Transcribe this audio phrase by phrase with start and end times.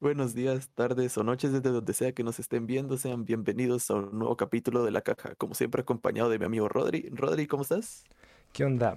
[0.00, 2.96] Buenos días, tardes o noches desde donde sea que nos estén viendo.
[2.96, 5.34] Sean bienvenidos a un nuevo capítulo de La Caja.
[5.34, 7.10] Como siempre, acompañado de mi amigo Rodri.
[7.10, 8.04] Rodri, ¿cómo estás?
[8.54, 8.94] ¿Qué onda?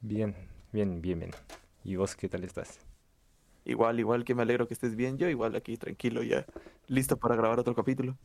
[0.00, 0.32] Bien,
[0.70, 1.32] bien, bien, bien.
[1.82, 2.78] ¿Y vos qué tal estás?
[3.64, 5.18] Igual, igual que me alegro que estés bien.
[5.18, 6.46] Yo igual aquí tranquilo ya,
[6.86, 8.16] listo para grabar otro capítulo.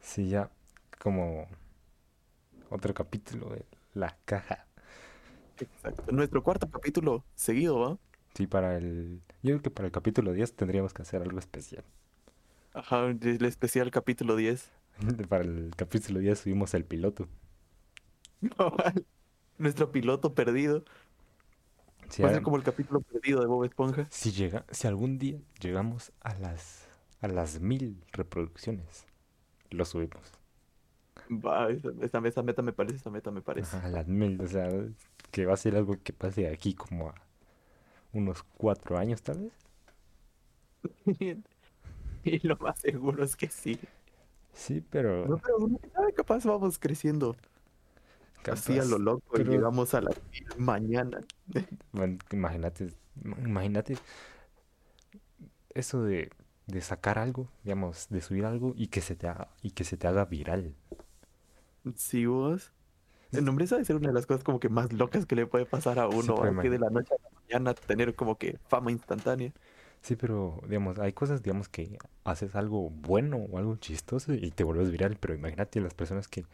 [0.00, 0.50] Sí, ya
[0.98, 1.46] como
[2.70, 4.66] otro capítulo de La Caja.
[5.58, 6.10] Exacto.
[6.12, 7.98] Nuestro cuarto capítulo seguido, ¿va?
[8.34, 9.22] Sí, para el...
[9.42, 11.84] Yo creo que para el capítulo 10 tendríamos que hacer algo especial.
[12.74, 14.70] Ajá, el especial capítulo 10.
[15.28, 17.28] Para el capítulo 10 subimos el piloto.
[18.56, 19.06] Cabal.
[19.58, 20.84] Nuestro piloto perdido.
[22.08, 24.10] Si, Va a ser como el capítulo perdido de Bob Esponja.
[24.10, 26.88] si llega, si algún día llegamos a las
[27.20, 29.06] a las mil reproducciones,
[29.70, 30.32] lo subimos.
[31.30, 33.76] Va, esa, esa- esa meta me parece, esa meta me parece.
[33.76, 34.68] Ajá, a las mil, o sea,
[35.30, 37.14] que va a ser algo que pase de aquí como a
[38.14, 39.52] unos cuatro años tal vez.
[42.24, 43.78] Y lo más seguro es que sí.
[44.52, 47.36] Sí, pero No, pero uno sabe, capaz vamos creciendo
[48.48, 50.12] así a capaz, lo loco y llegamos a la
[50.56, 51.20] mañana.
[51.92, 53.96] Bueno, imagínate, imagínate
[55.74, 56.30] eso de,
[56.66, 59.96] de sacar algo, digamos, de subir algo y que se te haga, y que se
[59.96, 60.74] te haga viral.
[61.96, 62.72] Si vos.
[63.32, 65.46] El nombre esa debe ser una de las cosas como que más locas que le
[65.46, 68.58] puede pasar a Sí, uno, que de la noche a la mañana tener como que
[68.68, 69.52] fama instantánea.
[70.02, 74.62] Sí, pero digamos, hay cosas, digamos, que haces algo bueno o algo chistoso y te
[74.64, 76.44] vuelves viral, pero imagínate las personas que,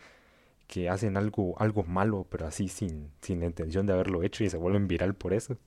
[0.68, 4.50] que hacen algo, algo malo, pero así sin, sin la intención de haberlo hecho y
[4.50, 5.58] se vuelven viral por eso.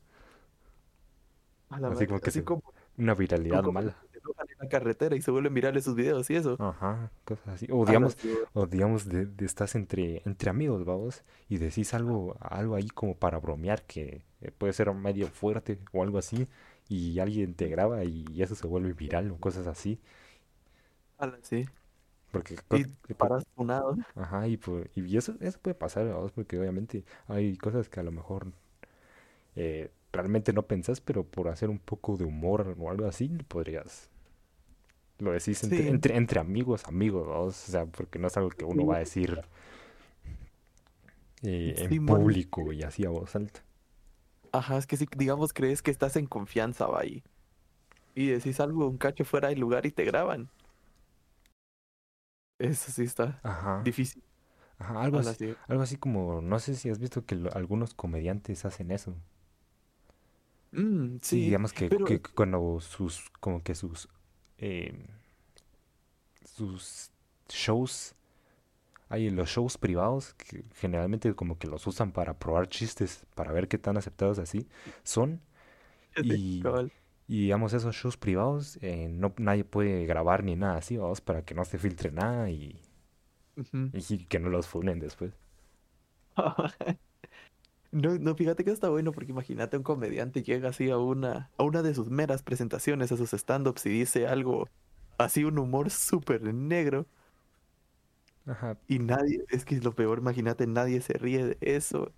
[1.69, 2.61] A la Así madre, como que así se- como,
[2.97, 3.95] Una viralidad como mala.
[4.11, 6.59] se en la carretera y se vuelven virales sus videos y eso.
[6.59, 7.67] Ajá, cosas así.
[7.71, 8.17] O Ala, digamos.
[8.53, 13.15] O digamos, de, de estás entre, entre amigos, vamos, y decís algo, algo ahí como
[13.17, 16.47] para bromear que eh, puede ser medio fuerte o algo así,
[16.89, 19.99] y alguien te graba y eso se vuelve viral o cosas así.
[21.41, 21.65] Sí.
[22.31, 23.97] Porque, Y paras funado.
[24.15, 28.03] ajá, y, po- y eso, eso puede pasar, vamos, porque obviamente hay cosas que a
[28.03, 28.51] lo mejor
[29.55, 34.09] eh, realmente no pensás, pero por hacer un poco de humor o algo así, podrías.
[35.19, 35.89] Lo decís entre, Sí.
[35.89, 39.41] entre, entre amigos, amigos, o sea, porque no es algo que uno va a decir
[41.43, 43.61] eh, en público y así a voz alta.
[44.53, 47.23] Ajá, es que si digamos crees que estás en confianza, va ahí.
[48.15, 50.49] Y decís algo un cacho fuera del lugar y te graban.
[52.59, 54.23] Eso sí está Ajá, difícil.
[54.79, 55.57] ajá, algo así, sí.
[55.67, 59.15] algo así como, no sé si has visto que lo- algunos comediantes hacen eso.
[60.71, 64.09] Mm, Sí, sí, digamos que, pero que cuando sus, como que sus,
[64.57, 64.93] eh,
[66.45, 67.11] sus
[67.49, 68.15] shows,
[69.13, 73.67] hay los shows privados que generalmente como que los usan para probar chistes, para ver
[73.67, 74.67] qué tan aceptados así
[75.03, 75.41] son.
[76.15, 76.63] Y,
[77.27, 81.43] y digamos, esos shows privados, eh, no, nadie puede grabar ni nada así, vamos, para
[81.43, 82.79] que no se filtre nada y
[84.29, 85.33] que no los funen después.
[87.91, 91.63] No, no, fíjate que está bueno porque imagínate un comediante llega así a una, a
[91.63, 94.67] una de sus meras presentaciones, a sus stand-ups y dice algo
[95.19, 97.05] así, un humor súper negro
[98.45, 102.11] Ajá, y nadie, es que es lo peor, imagínate, nadie se ríe de eso.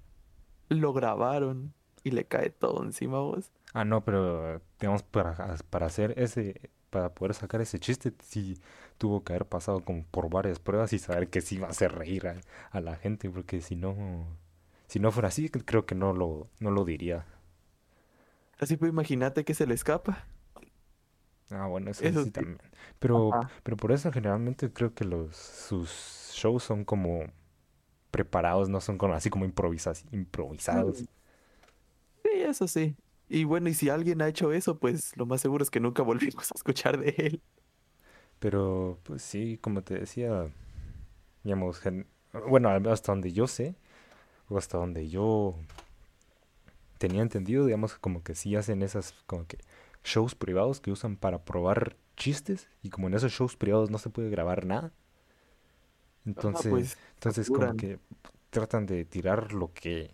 [0.69, 3.51] Lo grabaron y le cae todo encima a vos.
[3.73, 8.57] Ah, no, pero digamos, para, para hacer ese, para poder sacar ese chiste, sí
[8.97, 11.91] tuvo que haber pasado como por varias pruebas y saber que sí iba a hacer
[11.93, 12.39] reír a,
[12.71, 14.27] a la gente, porque si no,
[14.87, 17.25] si no fuera así, creo que no lo, no lo diría.
[18.59, 20.25] Así pues imagínate que se le escapa.
[21.51, 22.31] Ah, bueno, eso Eso sí sí.
[22.31, 22.59] también.
[22.99, 23.51] Pero, Ajá.
[23.63, 27.25] pero por eso generalmente creo que los, sus shows son como
[28.11, 31.05] preparados, no son como así como improvisas, improvisados.
[32.23, 32.95] Sí, eso sí.
[33.27, 36.03] Y bueno, y si alguien ha hecho eso, pues lo más seguro es que nunca
[36.03, 37.41] volvimos a escuchar de él.
[38.39, 40.47] Pero, pues sí, como te decía,
[41.43, 42.07] digamos, gen-
[42.49, 43.75] bueno, hasta donde yo sé,
[44.49, 45.55] o hasta donde yo
[46.97, 49.59] tenía entendido, digamos, como que sí hacen esas, como que
[50.05, 54.09] shows privados que usan para probar chistes, y como en esos shows privados no se
[54.09, 54.93] puede grabar nada,
[56.25, 57.99] entonces, pues entonces como que
[58.49, 60.11] tratan de tirar lo que,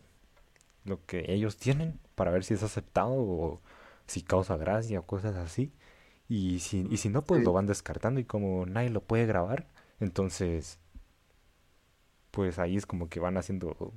[0.86, 3.62] lo que ellos tienen para ver si es aceptado o
[4.08, 5.72] si causa gracia o cosas así.
[6.28, 7.46] Y si, y si no, pues Sí.
[7.46, 9.68] lo van descartando y como nadie lo puede grabar,
[10.00, 10.80] entonces,
[12.32, 13.94] pues ahí es como que van haciendo,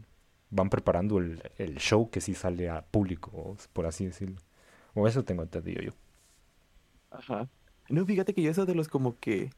[0.51, 4.37] van preparando el, el show que sí sale a público, por así decirlo.
[4.95, 5.93] O eso tengo entendido yo.
[7.11, 7.49] Ajá.
[7.89, 9.51] No, fíjate que yo eso de los como que,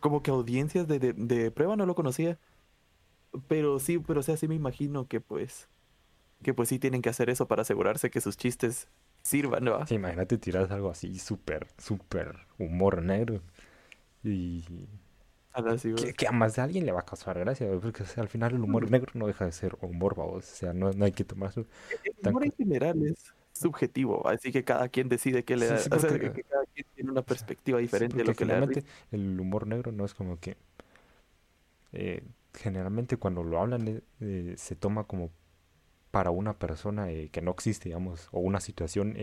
[0.00, 2.38] como que audiencias de, de, de prueba no lo conocía.
[3.48, 5.68] Pero sí, pero o sea, sí me imagino que pues,
[6.42, 8.88] que pues sí tienen que hacer eso para asegurarse que sus chistes
[9.24, 9.78] sirva, ¿no?
[9.84, 13.42] Sí, imagínate tirar algo así súper, súper humor negro.
[14.24, 14.64] Y
[15.94, 16.14] que, vos.
[16.14, 18.54] que a más de alguien le va a causar gracia, porque o sea, al final
[18.54, 20.38] el humor negro no deja de ser humor, vamos.
[20.52, 21.66] O sea, no, no hay que tomarlo
[22.04, 22.34] El tan...
[22.34, 25.78] humor co- en general es subjetivo, así que cada quien decide qué le Sí, da,
[25.78, 28.66] sí, o sea, que cada quien tiene una perspectiva diferente de lo que le da
[29.10, 30.56] el humor negro no es como que...
[31.92, 32.22] eh,
[32.54, 35.30] generalmente cuando lo hablan eh, eh, se toma como
[36.12, 39.16] para una persona eh, que no existe, digamos, o una situación...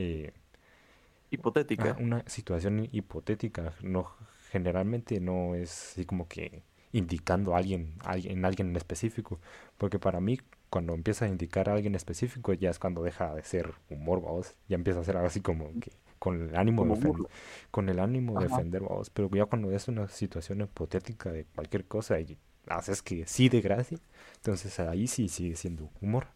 [1.78, 1.96] Ah, Hipotética.
[2.00, 4.08] una situación hipotética, no
[4.52, 9.40] generalmente no es así como que indicando a alguien, a alguien, en alguien en específico,
[9.78, 10.40] porque para mí
[10.75, 14.56] cuando empieza a indicar a alguien específico ya es cuando deja de ser humor, vamos,
[14.68, 17.24] ya empieza a ser algo así como que con el ánimo de ofender,
[17.72, 18.48] con el ánimo de Ajá.
[18.48, 22.38] ofender, vamos, pero ya cuando es una situación hipotética de cualquier cosa y
[22.68, 24.00] haces que sí de gracia,
[24.38, 26.27] entonces ahí sí sigue siendo humor.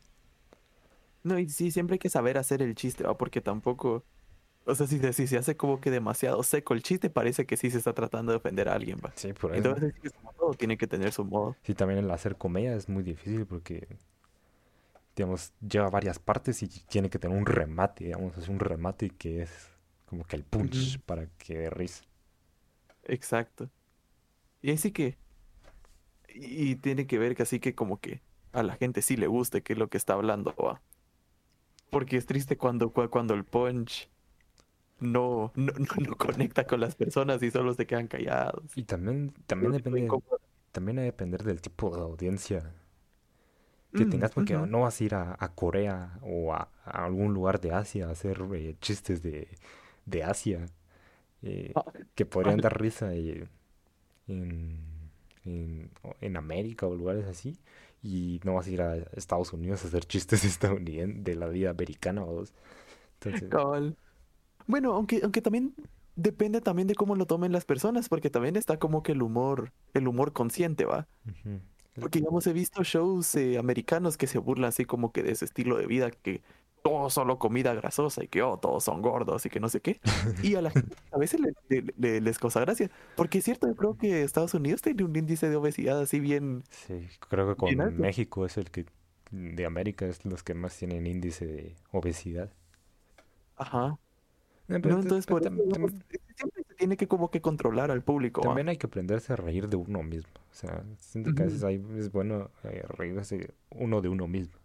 [1.23, 3.17] No, y sí, siempre hay que saber hacer el chiste, ¿va?
[3.17, 4.05] Porque tampoco,
[4.65, 7.57] o sea, si, se- si se hace como que demasiado seco el chiste, parece que
[7.57, 9.15] sí se está tratando de ofender a alguien, ¿va?
[9.15, 9.75] Sí, por eso.
[9.75, 9.93] Entonces,
[10.37, 11.59] todo tiene que tener su modo.
[11.63, 13.87] Sí, también el hacer comedia es muy difícil porque,
[15.15, 19.43] digamos, lleva varias partes y tiene que tener un remate, digamos, es un remate que
[19.43, 19.69] es
[20.05, 22.03] como que el punch para que dé risa.
[23.03, 23.69] Exacto.
[24.61, 25.17] Y así que,
[26.33, 28.21] y, tiene que ver que así que como que
[28.53, 30.81] a la gente sí le guste qué es lo que está hablando, ¿va?
[31.89, 34.09] Porque es triste cuando, cua- cuando el punch
[34.99, 38.63] no, no, no, conecta con las personas y solo se quedan callados.
[38.75, 40.09] Y también, también que depende,
[40.71, 42.73] también va a depender del tipo de audiencia
[43.95, 47.33] que Mm, tengas, porque no vas a ir a, a Corea o a, a algún
[47.33, 49.47] lugar de Asia a hacer eh, chistes de,
[50.05, 50.65] de Asia
[51.43, 51.83] eh, Ah,
[52.15, 53.47] que podrían dar risa eh,
[54.27, 54.79] en,
[55.45, 55.91] en,
[56.21, 57.59] en América o lugares así.
[58.03, 61.71] Y no vas a ir a Estados Unidos a hacer chistes estadounidenses de la vida
[61.71, 62.53] americana, vamos.
[63.15, 63.97] Entonces, Cabal.
[64.67, 65.75] Bueno, aunque, aunque también
[66.15, 69.73] depende también de cómo lo tomen las personas, porque también está como que el humor,
[69.93, 71.07] el humor consciente, ¿va?
[71.27, 71.59] ujú.
[71.99, 75.45] Porque digamos, he visto shows eh, americanos que se burlan así como que de ese
[75.45, 76.41] estilo de vida, que
[76.81, 79.99] todo solo comida grasosa y que oh, todos son gordos y que no sé qué.
[80.41, 82.89] Y a la gente a veces le- le- le- les causa gracia.
[83.17, 86.63] Porque es cierto, yo creo que Estados Unidos tiene un índice de obesidad así bien,
[86.69, 87.97] Sí, creo que con.
[87.99, 88.85] México es el que
[89.31, 92.49] de América es los que más tienen índice de obesidad.
[93.57, 93.97] Ajá.
[94.67, 95.51] No, entonces por eso
[96.37, 98.59] siempre tiene que como que controlar al público, ¿va?
[98.59, 100.31] también hay que aprenderse a reír de uno mismo.
[100.51, 104.57] O sea, siento que a veces hay- es bueno eh, reírse uno de uno mismo.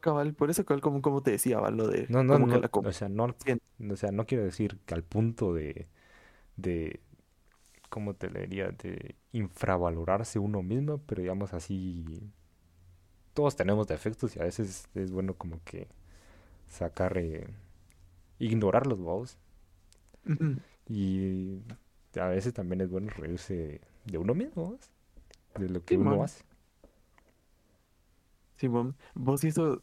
[0.00, 1.70] Cabal, por eso cabal, como, como te decía, ¿va?
[1.70, 3.34] Lo de no, no, como que no, la o sea, no,
[3.90, 5.88] o sea, no quiero decir que al punto de,
[6.56, 7.00] de,
[7.90, 8.70] ¿cómo te le diría?
[8.72, 12.04] De infravalorarse uno mismo, pero digamos así,
[13.34, 15.88] todos tenemos defectos y a veces es bueno como que
[16.68, 17.48] sacar, eh,
[18.40, 19.38] ignorarlos, vamos.
[20.92, 21.62] Y
[22.20, 24.78] a veces también es bueno reírse de uno mismo.
[25.54, 26.20] De lo que Sí, uno man.
[26.20, 26.44] hace.
[28.54, 29.82] Simón, vos y eso,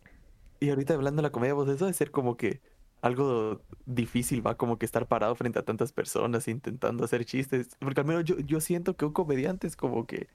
[0.59, 2.61] y ahorita hablando de la comedia, vos eso de ser como que
[3.01, 8.01] algo difícil, va como que estar parado frente a tantas personas intentando hacer chistes, porque
[8.01, 10.27] al menos yo, yo siento que un comediante es como que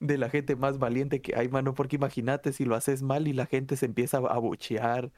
[0.00, 3.32] de la gente más valiente que hay, mano, porque imagínate si lo haces mal y
[3.34, 5.12] la gente se empieza a abuchear,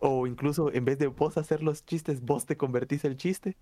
[0.00, 3.56] o incluso en vez de vos hacer los chistes, vos te convertís el chiste,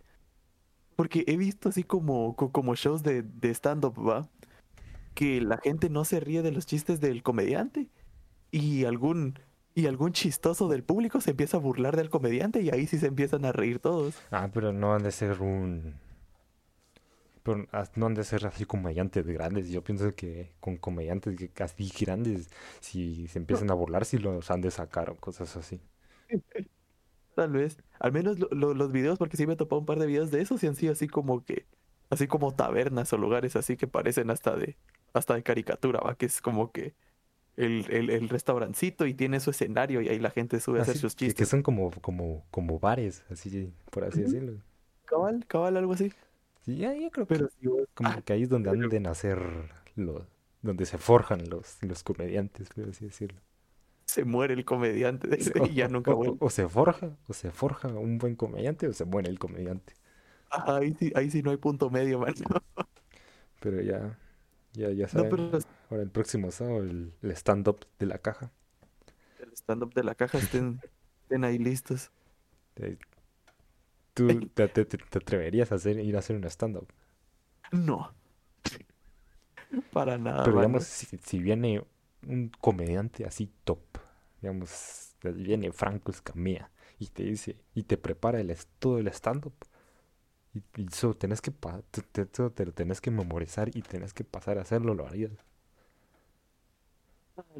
[0.96, 4.28] porque he visto así como, co- como shows de, de stand-up, va,
[5.14, 7.90] que la gente no se ríe de los chistes del comediante
[8.52, 9.38] y algún
[9.74, 13.06] y algún chistoso del público se empieza a burlar del comediante y ahí sí se
[13.08, 14.24] empiezan a reír todos.
[14.30, 15.94] Ah, pero no han de ser un...
[17.42, 17.66] Pero
[17.96, 19.68] no han de ser así comediantes grandes.
[19.68, 22.48] Yo pienso que con comediantes que así grandes,
[22.80, 25.80] si se empiezan a burlar, si los han de sacar o cosas así.
[27.34, 27.78] Tal vez.
[27.98, 30.30] Al menos lo- lo- los videos, porque sí me he topado un par de videos
[30.30, 31.66] de esos y han sido así como que,
[32.10, 34.76] así como tabernas o lugares así que parecen hasta de,
[35.12, 36.14] hasta de caricatura, ¿va?
[36.16, 36.94] Que es como que
[37.56, 40.96] el, el, el restaurancito y tiene su escenario y ahí la gente sube a hacer
[40.98, 41.48] sus que, que chistes.
[41.48, 44.54] son como, como, como bares, así, por así decirlo.
[45.04, 46.12] Cabal, cabal, algo así.
[46.64, 48.82] Sí, ya, yo creo que Pero sí, vos- como ah, que ahí es donde pero-
[48.84, 49.38] han de nacer
[49.96, 50.22] los,
[50.62, 53.40] donde se forjan los, los comediantes, por así decirlo.
[54.14, 55.28] Se muere el comediante
[55.62, 56.40] O, y ya nunca o- vuelve.
[56.46, 59.92] o se forja, o se forja un buen comediante, o se muere el comediante.
[60.50, 62.34] Ajá, ahí sí, ahí sí no hay punto medio, man.
[63.60, 64.18] Pero ya,
[64.74, 65.28] ya, ya No, saben.
[65.28, 65.58] pero
[65.90, 68.52] Ahora el próximo sábado el, el stand-up de la caja.
[69.38, 70.82] el stand-up de la caja estén,
[71.22, 72.10] estén ahí listos.
[74.14, 76.88] ¿Tú te, te- te- atreverías a hacer, ir a hacer un stand-up?
[77.72, 78.10] No.
[79.90, 80.56] Para nada, Pero mano.
[80.56, 81.84] digamos, si, si viene
[82.26, 83.80] un comediante así top,
[84.44, 89.54] digamos, viene Franco Escamilla y te dice, y te prepara el, todo el stand-up.
[90.54, 91.50] Y, y solo tenés que,
[92.12, 95.32] te, te- tenés que memorizar y tenés que pasar a hacerlo, lo harías.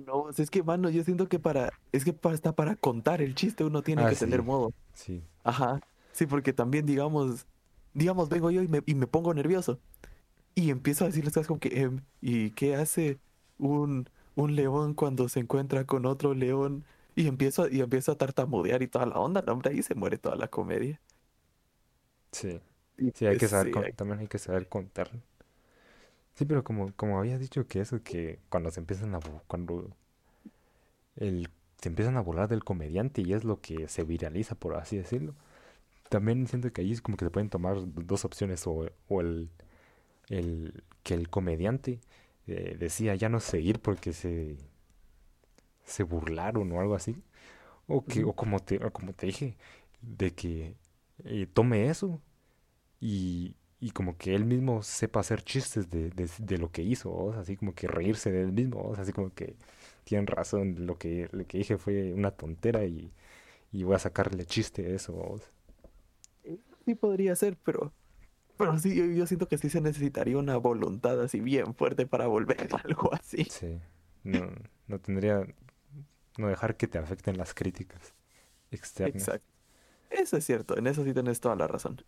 [0.06, 3.20] No, sea, es que, mano, yo siento que para, es que para, hasta para contar
[3.22, 4.72] el chiste uno tiene Ah, que tener modo.
[4.94, 7.46] sí, Ajá, sí, porque también, digamos,
[7.94, 9.80] digamos, vengo yo y me, y me pongo nervioso
[10.54, 13.20] y empiezo a decirles cosas como que, em, ¿y qué hace
[13.58, 16.84] un, un león cuando se encuentra con otro león?
[17.16, 19.94] Y empiezo, a- y empiezo a tartamudear y toda la onda, no, hombre, ahí se
[19.94, 21.00] muere toda la comedia.
[22.32, 22.60] sí.
[23.14, 25.10] Sí, hay que pues, saber, sí, con- hay- también hay que saber contar.
[26.34, 29.90] Sí, pero como, como habías dicho que eso, que cuando se empiezan a, cuando
[31.16, 31.48] el,
[31.80, 35.34] se empiezan a burlar del comediante y es lo que se viraliza, por así decirlo,
[36.10, 39.50] también siento que ahí es como que se pueden tomar dos opciones, o, o el,
[40.28, 42.00] el, que el comediante
[42.46, 44.58] eh, decía ya no seguir porque se,
[45.84, 47.22] se burlaron o algo así,
[47.88, 49.56] o que, o como te, o como te dije,
[50.02, 50.76] de que
[51.24, 52.20] eh, tome eso
[53.00, 57.32] y, y como que él mismo sepa hacer chistes de, de, de lo que hizo,
[57.34, 59.56] así como que reírse de él mismo, así como que
[60.04, 63.12] tienen razón, lo que, lo que dije fue una tontera y,
[63.72, 65.38] y voy a sacarle chiste a eso.
[65.38, 65.50] sea.
[66.84, 67.92] sí podría ser, pero,
[68.56, 72.26] pero sí, yo, yo siento que sí se necesitaría una voluntad así bien fuerte para
[72.26, 73.44] volver a algo así.
[73.44, 73.80] Sí,
[74.22, 74.52] no,
[74.86, 75.46] no tendría,
[76.38, 78.14] no dejar que te afecten las críticas
[78.70, 79.14] externas.
[79.14, 79.48] Exacto.
[80.10, 82.04] Eso es cierto, en eso sí tenés toda la razón.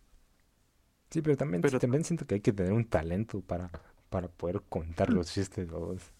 [1.09, 3.69] Sí, pero también, Pero también siento que hay que tener un talento para,
[4.09, 5.69] para poder contar los chistes.
[5.69, 6.11] sea.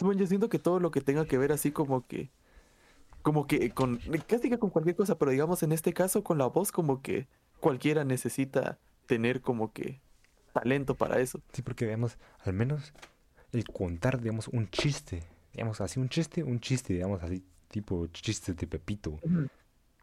[0.00, 2.30] Bueno, yo siento que todo lo que tenga que ver así como que,
[3.22, 6.46] como que con, casi que con cualquier cosa, pero digamos en este caso con la
[6.46, 7.28] voz como que
[7.60, 10.00] cualquiera necesita tener como que
[10.52, 11.40] talento para eso.
[11.52, 12.92] Sí, porque digamos, al menos
[13.52, 18.56] el contar, digamos, un chiste, digamos, así un chiste, un chiste, digamos, así, tipo chistes
[18.56, 19.20] de Pepito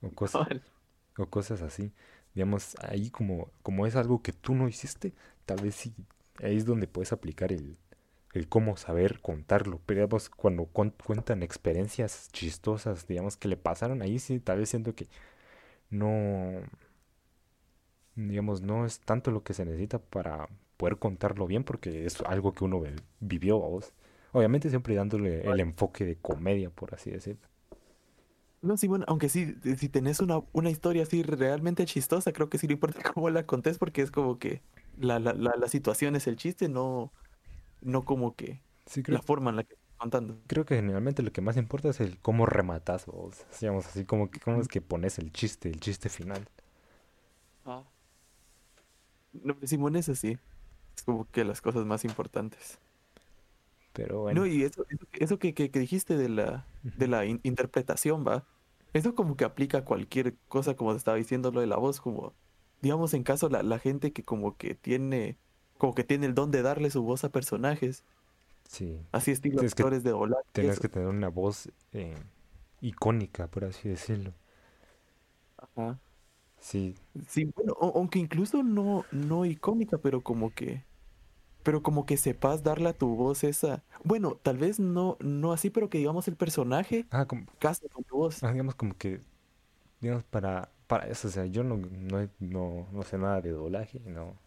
[0.01, 0.43] o cosas,
[1.17, 1.93] o cosas así.
[2.36, 5.13] Digamos, ahí como, como es algo que tú no hiciste,
[5.46, 5.93] tal vez sí,
[6.43, 7.77] ahí es donde puedes aplicar el,
[8.34, 9.81] el cómo saber contarlo.
[9.86, 14.70] Pero digamos, cuando con- cuentan experiencias chistosas, digamos, que le pasaron, ahí sí, tal vez
[14.70, 15.10] siento que
[15.89, 16.62] no,
[18.15, 22.53] digamos, no es tanto lo que se necesita para poder contarlo bien, porque es algo
[22.53, 22.84] que uno
[23.20, 23.94] vivió, vos.
[24.34, 27.48] Obviamente siempre dándole el enfoque de comedia, por así decirlo.
[28.62, 32.50] No, sí, bueno, aunque sí, eh, si tenés una, una historia así realmente chistosa, creo
[32.50, 34.62] que sí no importa cómo la contés porque es como que
[34.98, 37.12] la, la, la, la situación es el chiste, no,
[37.82, 40.39] no como que Sí, creo, la forma en la que estás contando.
[40.48, 43.46] creo que generalmente lo que más importa es el cómo rematas, vos.
[43.60, 46.48] Digamos, así como que cómo es que pones el chiste, el chiste final.
[47.65, 47.84] Ah.
[49.33, 50.38] No, Simón, eso sí,
[50.95, 52.79] es como que las cosas más importantes.
[53.93, 57.25] Pero No, bueno, y eso, eso, eso que, que, que dijiste de la, de la
[57.25, 58.45] in- interpretación, va.
[58.93, 62.00] Eso como que aplica a cualquier cosa, como te estaba diciendo lo de la voz,
[62.01, 62.33] como,
[62.81, 65.38] digamos, en caso la, la gente que como que tiene,
[65.77, 68.03] como que tiene el don de darle su voz a personajes,
[68.67, 70.13] sí, así estilo Es que actores de y
[70.53, 72.15] tenés que tener una voz eh,
[72.81, 74.33] icónica, por así decirlo.
[75.57, 76.00] Ajá.
[76.62, 76.96] Sí,
[77.27, 80.86] Sí, bueno, o- aunque incluso no, no icónica, pero como que,
[81.63, 85.70] pero como que sepas darle a tu voz esa, bueno, tal vez no, no así,
[85.72, 88.44] pero que digamos el personaje ah, como, casa con tu voz.
[88.44, 89.22] ah, digamos como que,
[90.01, 94.01] digamos, para, para eso, o sea, yo no, no, no, no sé nada de doblaje,
[94.01, 94.38] no,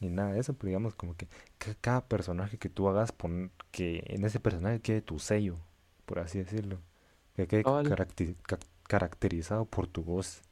[0.00, 1.28] ni nada de eso, pero digamos como que
[1.58, 5.58] ca- cada personaje que tú hagas, pon, que en ese personaje quede tu sello,
[6.06, 6.78] por así decirlo,
[7.36, 7.66] que quede
[8.42, 10.42] ca- caracterizado por tu voz.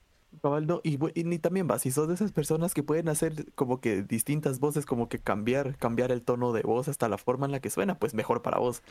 [0.42, 3.08] Cabal, no, y, bu- y ni también va, si sos de esas personas que pueden
[3.08, 7.18] hacer como que distintas voces, como que cambiar, cambiar el tono de voz hasta la
[7.18, 8.82] forma en la que suena, pues mejor para vos.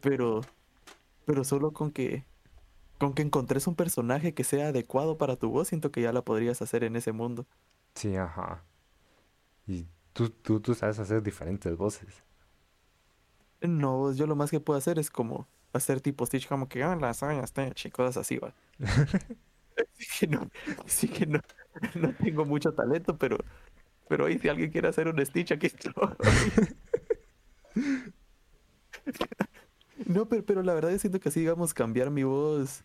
[0.00, 0.42] Pero,
[1.26, 2.24] pero solo con que,
[2.98, 6.22] con que encontres un personaje que sea adecuado para tu voz, siento que ya la
[6.22, 7.46] podrías hacer en ese mundo.
[7.94, 8.62] Sí, ajá.
[9.66, 12.22] Y tú, tú, tú sabes hacer diferentes voces.
[13.60, 16.96] No, yo lo más que puedo hacer es como hacer tipo Stitch, como que, ah,
[16.96, 18.54] las uñas, Stitch", y cosas así, va.
[19.98, 20.50] Así que no,
[20.86, 21.40] así que no,
[21.94, 23.38] no tengo mucho talento, pero,
[24.08, 25.92] pero ahí si alguien quiere hacer un Stitch, aquí estoy.
[30.04, 32.84] No, pero, pero la verdad yo siento que así, digamos, cambiar mi voz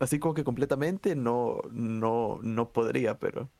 [0.00, 3.50] así como que completamente no, no, no podría, pero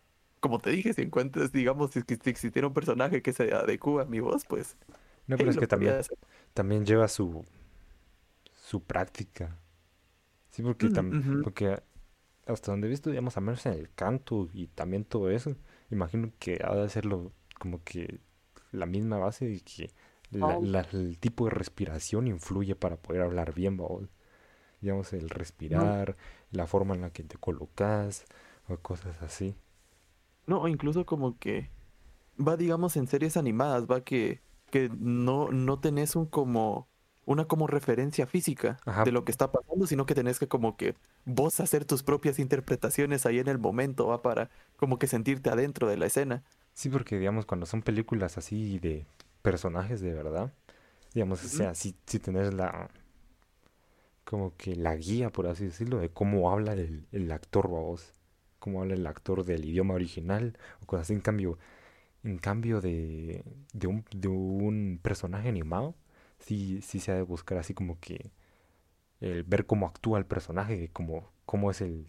[0.40, 4.06] como te dije, si encuentras, digamos, si, si existiera un personaje que se adecua a
[4.06, 4.76] mi voz, pues
[5.26, 6.18] No, pero es que también, podría hacer.
[6.54, 7.44] también lleva su,
[8.54, 9.58] su práctica.
[10.50, 11.82] Sí, porque, Mm, tam- porque
[12.46, 15.56] hasta donde he visto, digamos, al menos en el canto y también todo eso,
[15.90, 18.20] imagino que ha de hacerlo como que
[18.72, 19.90] la misma base de que
[20.32, 24.08] la- la- el tipo de respiración influye para poder hablar bien, babos.
[24.82, 25.30] digamos, el
[25.70, 26.16] No, respirar,
[26.52, 28.24] la forma en la que te colocas
[28.68, 29.56] o cosas así.
[30.46, 31.72] no, o incluso como que
[32.38, 36.90] va, digamos, en series animadas, va que, que no, no tenés un como,
[37.24, 40.76] una como referencia física Ajá, de lo que está pasando, sino que tenés que como
[40.78, 45.50] que vos hacer tus propias interpretaciones ahí en el momento, va para como que sentirte
[45.50, 46.44] adentro de la escena.
[46.74, 49.06] sí, porque digamos, cuando son películas así de
[49.42, 50.52] personajes de verdad,
[51.14, 52.90] digamos, o sea, si, si tenés la,
[54.24, 58.14] como que la guía, por así decirlo, de cómo habla el, el actor, vos,
[58.58, 61.14] cómo habla el actor del idioma original o cosas así.
[61.14, 61.58] En cambio,
[62.24, 65.94] en cambio de, de un, de un personaje animado,
[66.38, 68.30] sí, sí se ha de buscar así como que
[69.20, 72.08] el ver cómo actúa el personaje, cómo, cómo es el,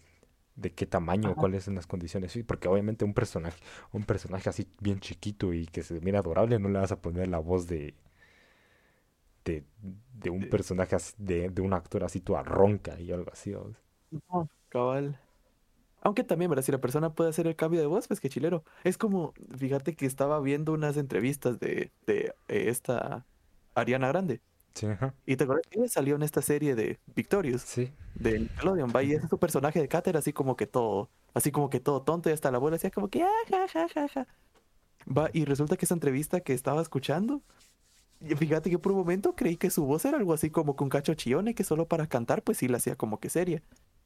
[0.56, 1.36] de qué tamaño, Ajá.
[1.36, 2.32] cuáles son las condiciones.
[2.32, 3.58] Sí, porque obviamente un personaje,
[3.92, 7.28] un personaje así bien chiquito y que se mira adorable, no le vas a poner
[7.28, 7.94] la voz de,
[9.44, 9.64] de,
[10.14, 13.54] de un personaje así- de, de un actor así toda ronca y algo así.
[14.10, 15.18] No, cabal.
[16.02, 16.64] Aunque también, ¿verdad?
[16.64, 18.64] Si la persona puede hacer el cambio de voz, pues qué chilero.
[18.84, 23.26] Es como, fíjate que estaba viendo unas entrevistas de, de eh, esta
[23.74, 24.42] Ariana Grande.
[24.74, 25.14] Sí, ajá.
[25.26, 29.12] Y te acuerdas que salió en esta serie de Victorious, Sí, de Nickelodeon, va, y
[29.12, 32.32] es su personaje de Cater, así como que todo, así como que todo tonto, y
[32.32, 34.26] hasta la abuela decía como que, ah, ja, ja, ja, ja.
[35.06, 37.42] Va, y resulta que esa entrevista que estaba escuchando,
[38.20, 40.88] y fíjate que por un momento creí que su voz era algo así como con
[40.88, 43.62] cacho chillone, que solo para cantar, pues sí la hacía como que seria.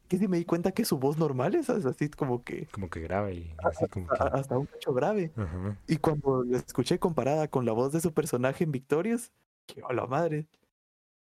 [0.09, 2.89] Que si me di cuenta que su voz normal es as- así como que como
[2.89, 4.39] que grave y así como a- que...
[4.39, 5.33] hasta un cacho grave.
[5.37, 5.77] Ajá.
[5.89, 9.33] Y cuando la escuché comparada con la voz de su personaje en Victorious,
[9.67, 10.47] que a la madre,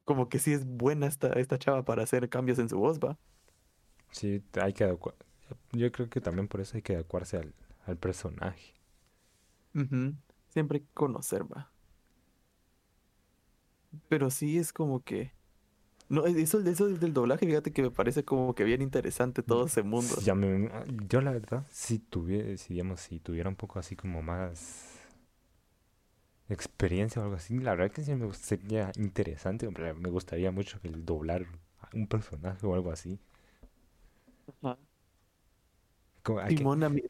[0.06, 3.18] como que sí es buena esta, esta chava para hacer cambios en su voz, va.
[4.12, 5.16] Sí, hay que adecua-
[5.74, 7.54] Yo creo que también por eso hay que adecuarse al,
[7.86, 8.74] al personaje.
[9.76, 10.16] Ujú,
[10.50, 11.70] Siempre hay que conocer, va.
[14.10, 15.32] Pero sí es como que...
[16.10, 19.66] No, e, eso, eso del doblaje, fíjate que me parece como que bien interesante todo
[19.66, 20.16] ese mundo.
[20.16, 20.70] Sí, Ya me-
[21.08, 24.91] yo la verdad, si tuviera, si digamos, si tuviera un poco así como más
[26.54, 30.80] experiencia o algo así, la verdad que sí me sería interesante, hombre, me gustaría mucho
[30.84, 31.46] el doblar
[31.80, 33.20] a un personaje o algo así.
[34.62, 34.78] Ajá.
[36.24, 37.02] Como, hay que, Simón, a mí,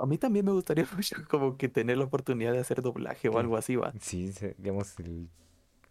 [0.00, 3.38] a mí también me gustaría mucho como que tener la oportunidad de hacer doblaje o
[3.38, 3.94] algo así, va.
[4.00, 5.28] sí, digamos, el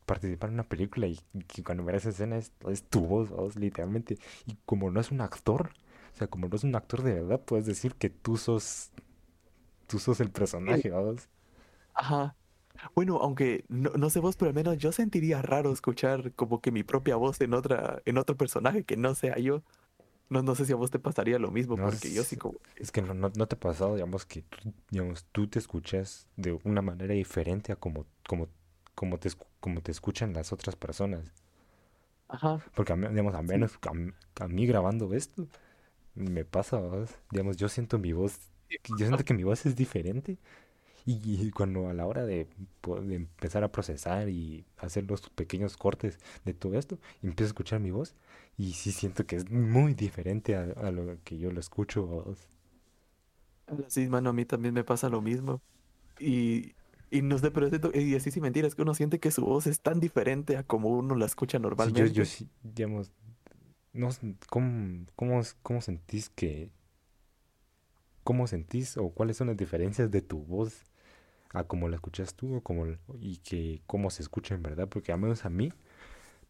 [0.05, 3.55] participar en una película y, que cuando veas esa escena es, es tu voz, vos,
[3.55, 4.17] literalmente.
[4.45, 5.71] Y como no es un actor,
[6.13, 8.91] o sea, como no es un actor de verdad, puedes decir que tú sos,
[9.87, 11.29] tú sos el personaje, vos.
[11.93, 12.35] Ajá.
[12.95, 16.71] Bueno, aunque no, no sé vos, pero al menos yo sentiría raro escuchar como que
[16.71, 19.63] mi propia voz en otra, en otro personaje que no sea yo.
[20.29, 22.37] No, no sé si a vos te pasaría lo mismo, No, porque yo es, sí
[22.37, 25.59] como es que no, no, no te ha pasado, digamos, que tú, digamos, tú te
[25.59, 28.47] escuchas de una manera diferente a como, como,
[28.95, 31.33] como te, como te escuchan las otras personas.
[32.27, 33.59] Ajá, Porque, a digamos, a sí.
[33.61, 35.47] menos a, m- a mí grabando esto,
[36.15, 36.81] me pasa.
[37.31, 40.39] Digamos, yo siento mi voz, Sí, yo siento que mi voz es diferente.
[41.05, 42.47] Y, y cuando a la hora de,
[43.03, 47.79] de empezar a procesar y hacer los pequeños cortes de todo esto, empiezo a escuchar
[47.79, 48.15] mi voz
[48.57, 52.35] y sí siento que es muy diferente a, a lo que yo lo escucho.
[53.89, 55.61] Sí, mano, a mí también me pasa lo mismo.
[56.19, 56.75] Y,
[57.11, 59.81] y no sé, pero y así sin mentiras, que uno siente que su voz es
[59.81, 62.49] tan diferente a como uno la escucha Sí, yo, yo normalmente.
[62.63, 63.11] digamos,
[63.93, 64.09] no,
[64.49, 66.71] ¿cómo, cómo, es- cómo sentís que,
[68.23, 70.83] cómo sentís o cuáles son las diferencias de tu voz
[71.55, 74.87] a cómo la escuchas tú o cómo, l- y que cómo se escucha en verdad?
[74.89, 75.71] Porque al menos a mí,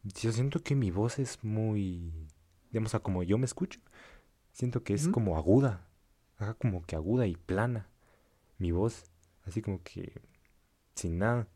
[0.04, 2.14] yo siento que mi voz es muy,
[2.72, 3.80] digamos, a como yo me escucho,
[4.54, 5.88] siento que es como aguda,
[6.60, 7.90] como que aguda y plana,
[8.60, 9.06] mi voz,
[9.46, 10.14] así como que
[10.96, 11.48] sin nada.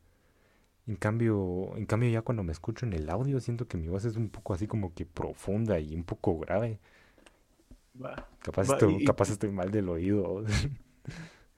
[0.87, 4.05] En cambio, en cambio ya cuando me escucho en el audio siento que mi voz
[4.05, 6.79] es un poco así como que profunda y un poco grave.
[8.41, 10.43] Capaz va, estoy, y- capaz estoy mal del oído.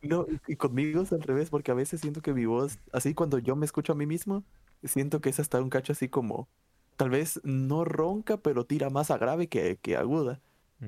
[0.01, 3.37] no, y, conmigo es al revés, porque a veces siento que mi voz, así cuando
[3.39, 4.45] yo me escucho a mí mismo,
[4.83, 6.49] siento que es hasta un cacho así como,
[6.97, 10.41] tal vez no ronca, pero tira más a grave que, que aguda.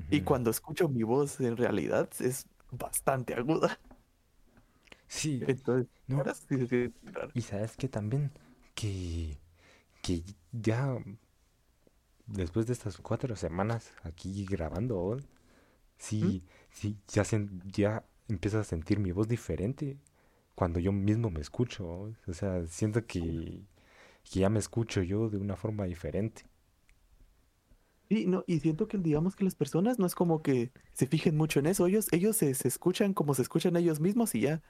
[0.10, 3.80] Y cuando escucho mi voz en realidad es bastante aguda.
[5.08, 7.34] Sí, Entonces, no, sí se raro.
[7.34, 8.32] y sabes que también
[8.76, 9.40] que,
[10.02, 10.98] que ya
[12.26, 15.18] después de estas cuatro semanas aquí grabando.
[16.22, 16.30] ¿Mm?
[16.30, 19.98] sí, sí, ya, sen- ya empiezo a sentir mi voz diferente
[20.56, 22.14] cuando yo mismo me escucho.
[22.28, 23.64] O sea, siento que,
[24.26, 26.46] que ya me escucho yo de una forma diferente.
[28.10, 31.36] Sí, no, y siento que digamos que las personas no es como que se fijen
[31.38, 34.62] mucho en eso, ellos, ellos se, se escuchan como se escuchan ellos mismos y ya,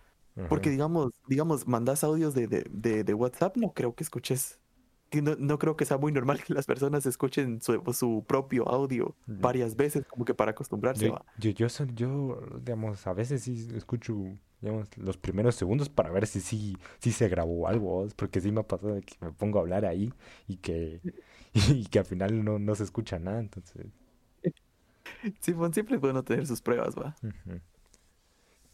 [0.48, 4.60] porque digamos, digamos, mandas audios de, de, de, de WhatsApp, no creo que escuches
[5.22, 9.16] no, no creo que sea muy normal que las personas escuchen su, su propio audio
[9.28, 9.42] Mm.
[9.42, 11.08] varias veces, como que para acostumbrarse.
[11.08, 11.26] Yo, va.
[11.38, 14.16] yo, yo, yo, digamos, a veces sí escucho,
[14.62, 18.62] digamos, los primeros segundos para ver si sí, si se grabó algo, porque sí me
[18.62, 20.14] ha pasado de que me pongo a hablar ahí
[20.48, 21.02] y que,
[21.54, 23.86] y que al final no, no se escucha nada, entonces,
[25.40, 27.16] Simón, siempre es bueno tener sus pruebas, va.
[27.24, 27.60] ujú.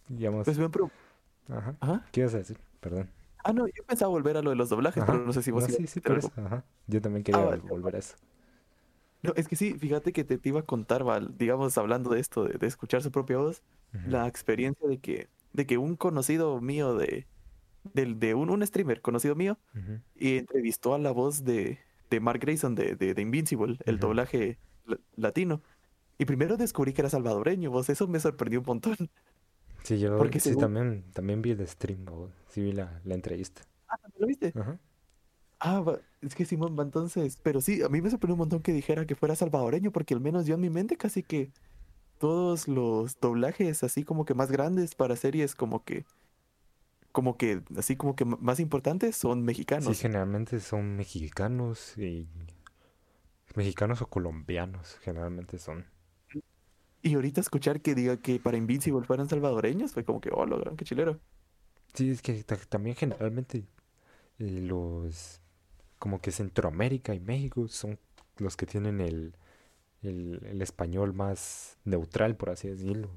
[0.07, 0.57] digamos, Pues
[1.49, 2.05] ajá, Ajá.
[2.11, 2.57] ¿qué ibas a decir?
[2.79, 3.09] Perdón.
[3.43, 5.51] Ah, no, yo pensaba volver a lo de los doblajes, Ajá, pero no sé si
[5.51, 6.17] vos no, sí, sí, algo.
[6.19, 6.65] eso, ajá.
[6.87, 7.61] Yo también quería Ah, vale.
[7.61, 8.15] volver a eso.
[9.21, 12.19] No, es que sí, fíjate que te, te iba a contar, va, digamos, hablando de
[12.19, 13.63] esto, de, de escuchar su propia voz,
[14.05, 17.27] la experiencia de que, de que un conocido mío de,
[17.93, 19.57] del- de, un, un streamer conocido mío,
[20.15, 24.57] y entrevistó a la voz de, de Mark Grayson de, de, de Invincible, el doblaje
[24.85, 25.61] la- latino.
[26.17, 28.95] Y primero descubrí que era salvadoreño, vos, eso me sorprendió un montón.
[29.89, 32.31] Sí, yo Porque sí según- también, también vi el stream, ¿no?
[32.47, 33.63] sí vi la, la entrevista.
[33.87, 34.53] Ah, ¿también lo viste?
[34.55, 34.79] Ajá.
[35.59, 35.83] Ah,
[36.21, 39.15] es que Simón, entonces, pero sí, a mí me sorprendió un montón que dijera que
[39.15, 41.51] fuera salvadoreño, porque al menos yo en mi mente casi que
[42.19, 46.05] todos los doblajes así como que más grandes para series como que,
[47.11, 49.99] como que, así como que más importantes son Sí, mexicanos.
[49.99, 52.27] generalmente son mexicanos y
[53.55, 55.85] mexicanos o colombianos, generalmente son.
[57.01, 60.59] Y ahorita escuchar que diga que para Invincible fueran salvadoreños fue como que, oh, lo
[60.59, 61.19] gran, qué chilero.
[61.93, 63.65] Sí, es que ta- también generalmente
[64.39, 65.41] eh, los
[65.99, 67.99] como que Centroamérica y México son
[68.37, 69.35] los que tienen el,
[70.03, 73.09] el, el español más neutral, por así decirlo.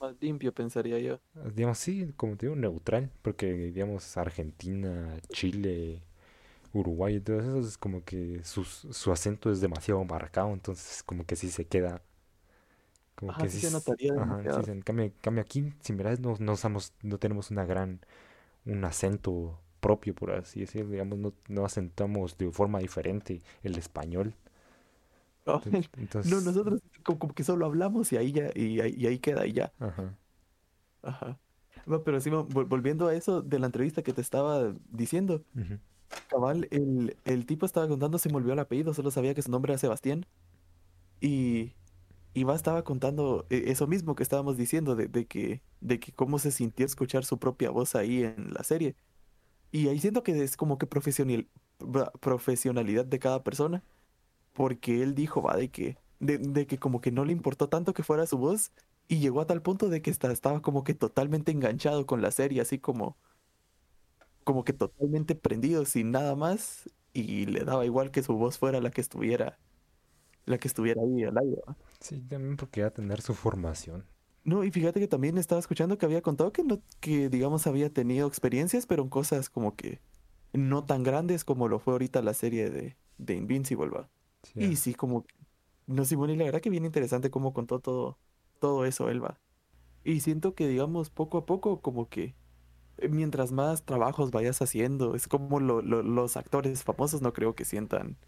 [0.00, 1.20] Más limpio, pensaría yo.
[1.34, 6.02] Ah, Digamos, sí, como te digo, neutral, porque digamos Argentina, Chile,
[6.74, 11.26] Uruguay y todo eso es como que sus- su acento es demasiado marcado, entonces como
[11.26, 12.02] que sí se queda,
[13.16, 16.20] como Ajá, que sí se notaría ajá, sí en cambio, en cambio aquí, si miras,
[16.20, 18.00] no, no usamos, no tenemos una gran,
[18.66, 24.34] un acento propio, por así decirlo, digamos, no, no acentamos de forma diferente el español.
[25.46, 25.90] Entonces,
[26.22, 29.46] No, nosotros como, como que solo hablamos y ahí ya, y ahí, y ahí queda
[29.46, 29.72] y ya.
[29.80, 30.16] ajá,
[31.02, 31.38] Ajá.
[31.86, 35.44] No, pero sí, vol- volviendo a eso de la entrevista que te estaba diciendo,
[36.28, 39.50] cabal, el, el tipo estaba contando, se me olvidó el apellido, solo sabía que su
[39.50, 40.26] nombre era Sebastián.
[41.20, 41.74] Y,
[42.36, 46.12] y va estaba contando eh, eso mismo que estábamos diciendo, de, de que, de que
[46.12, 48.96] cómo se sintió escuchar su propia voz ahí en la serie.
[49.72, 50.86] Y ahí siento que es como que
[52.20, 53.82] profesionalidad de cada persona,
[54.52, 58.02] porque él dijo, va, de que, de, que como que no le importó tanto que
[58.04, 58.72] fuera su voz,
[59.08, 62.30] y llegó a tal punto de que esta- estaba como que totalmente enganchado con la
[62.32, 63.18] serie, así como,
[64.44, 68.80] como que totalmente prendido, sin nada más, y le daba igual que su voz fuera
[68.80, 69.58] la que estuviera,
[70.46, 71.76] la que estuviera ahí al aire, ¿va?
[72.00, 74.06] Sí, también porque va a tener su formación.
[74.44, 77.92] No, y fíjate que también estaba escuchando que había contado que no, que digamos había
[77.92, 80.00] tenido experiencias, pero en cosas como que
[80.52, 84.08] no tan grandes como lo fue ahorita la serie de, de Invincible, ¿va?
[84.42, 85.26] Sí, Y sí, como,
[85.86, 88.18] no, Simón, y la verdad que bien interesante cómo contó todo,
[88.60, 89.40] todo eso él, ¿va?
[90.04, 92.36] Y siento que, digamos, poco a poco, como que
[92.98, 97.54] eh, mientras más trabajos vayas haciendo, es como lo- lo- los actores famosos no creo
[97.56, 98.18] que sientan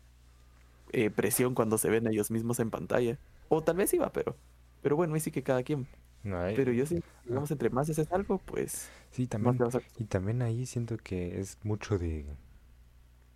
[0.92, 3.18] eh, presión cuando se ven ellos mismos en pantalla.
[3.48, 4.36] O tal vez iba, pero,
[4.82, 5.86] pero bueno, ahí sí que cada quien.
[6.22, 9.68] no hay- Pero yo sí, digamos, entre más haces algo, pues sí, también a...
[9.98, 12.26] Y también ahí siento que es mucho de,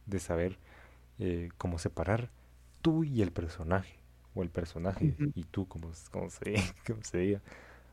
[0.07, 0.59] de saber
[1.19, 2.31] eh, cómo separar
[2.83, 3.97] tú y el personaje,
[4.35, 6.55] o el personaje y tú, como, como se,
[6.87, 7.43] como se diga.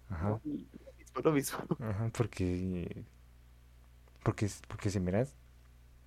[0.09, 0.51] Ajá, Lo
[0.97, 1.59] mismo, lo mismo.
[1.79, 3.05] ajá, porque,
[4.23, 5.35] porque, porque si miras,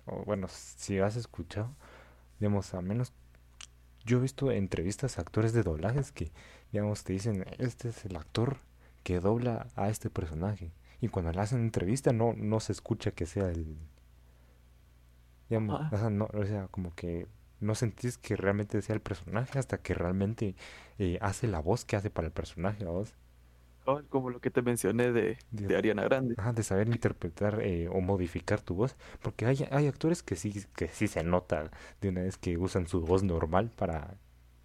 [0.07, 1.75] o bueno, si has escuchado,
[2.39, 3.13] digamos, a menos,
[4.05, 6.31] yo he visto entrevistas a actores de doblajes que,
[6.71, 8.57] digamos, te dicen, este es el actor
[9.03, 10.71] que dobla a este personaje.
[11.01, 13.77] Y cuando le hacen entrevista no, no se escucha que sea el,
[15.49, 17.27] digamos, o sea, no, o sea, como que
[17.59, 20.55] no sentís que realmente sea el personaje hasta que realmente
[20.99, 23.13] eh, hace la voz que hace para el personaje, ¿vos?
[23.13, 23.22] Oh,
[24.09, 26.37] Como lo que te mencioné de, De, de Ariana Grande.
[26.55, 30.87] de saber interpretar eh, o modificar tu voz, porque hay, hay actores que sí, que
[30.89, 34.17] sí se nota de una vez que usan su voz normal para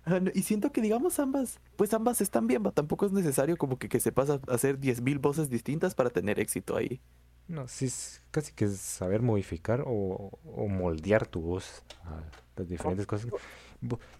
[0.04, 2.72] Ah, Y siento que, digamos, ambas, pues ambas están bien, ¿va?
[2.72, 6.76] Tampoco es necesario como que, que sepas a- hacer 10.000 voces distintas para tener éxito
[6.76, 7.00] ahí.
[7.48, 12.22] No, sí, es casi que es saber modificar o, o moldear tu voz a
[12.56, 13.32] las diferentes cosas.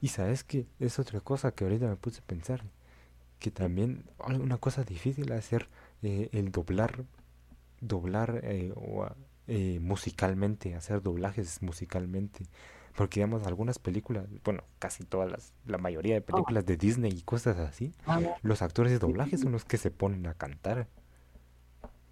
[0.01, 2.63] Y sabes que es otra cosa que ahorita me puse a pensar,
[3.39, 5.69] que también una cosa difícil hacer
[6.03, 7.05] eh, el doblar,
[7.81, 9.09] doblar eh, o,
[9.47, 12.47] eh, musicalmente, hacer doblajes musicalmente.
[12.97, 17.23] Porque digamos, algunas películas, bueno, casi todas las, la mayoría de películas de Disney y
[17.23, 17.93] cosas así,
[18.43, 20.89] los actores de doblaje son los que se ponen a cantar.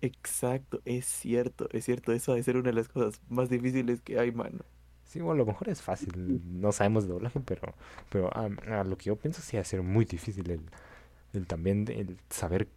[0.01, 2.13] Exacto, es cierto, es cierto.
[2.13, 4.61] Eso ha de ser una de las cosas más difíciles que hay, mano.
[5.07, 6.13] Sí, bueno, a lo mejor es fácil,
[6.61, 7.75] no sabemos de doblaje, pero,
[8.11, 8.47] pero a,
[8.81, 10.61] a lo que yo pienso sí va a ser muy difícil el,
[11.35, 12.69] el también el saber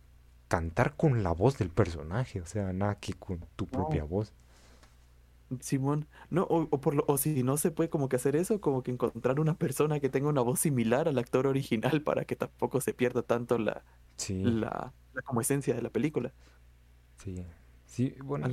[0.49, 4.33] cantar con la voz del personaje, o sea, nada que con tu propia voz.
[5.61, 8.61] Simón, no, o, o por lo- o si no se puede como que hacer eso,
[8.61, 12.35] como que encontrar una persona que tenga una voz similar al actor original para que
[12.35, 13.83] tampoco se pierda tanto la,
[14.17, 16.33] Sí, la, la como esencia de la película.
[17.17, 17.45] sí,
[17.85, 18.47] sí, bueno,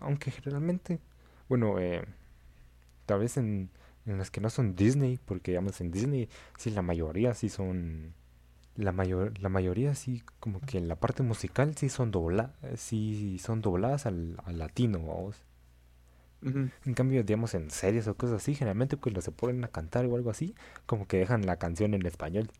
[0.00, 1.00] aunque generalmente,
[1.48, 2.04] bueno, eh,
[3.06, 3.70] tal vez en,
[4.06, 8.14] en las que no son Disney, porque digamos en Disney sí la mayoría sí son,
[8.76, 13.38] la mayor, la mayoría sí como que en la parte musical sí son dobla, sí
[13.40, 15.44] son dobladas al, al latino, vamos.
[16.84, 20.16] En cambio, digamos, en series o cosas así, generalmente cuando se ponen a cantar o
[20.16, 20.54] algo así,
[20.86, 22.50] como que dejan la canción en español.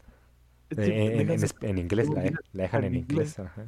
[0.80, 2.96] Sí, Eh, en, en inglés, la, de- la dejan en inglés.
[2.96, 3.66] inglés, ajá.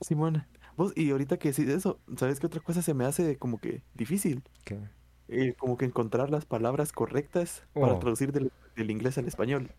[0.00, 0.46] Simón,
[0.76, 3.82] vos, y ahorita que decís eso, ¿sabes qué otra cosa se me hace como que
[3.94, 4.42] difícil?
[4.64, 4.78] Que,
[5.28, 9.70] Eh, como que encontrar las palabras correctas para oh, traducir del, del inglés al español.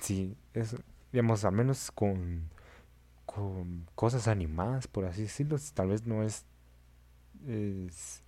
[0.00, 0.76] sí, es,
[1.12, 2.48] digamos, al menos con,
[3.26, 6.44] con cosas animadas, por así decirlo, tal vez no es,
[7.46, 8.22] es,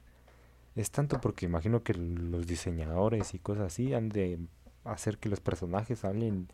[0.74, 4.38] es tanto porque imagino que los diseñadores y cosas así han de
[4.84, 6.48] hacer que los personajes hablen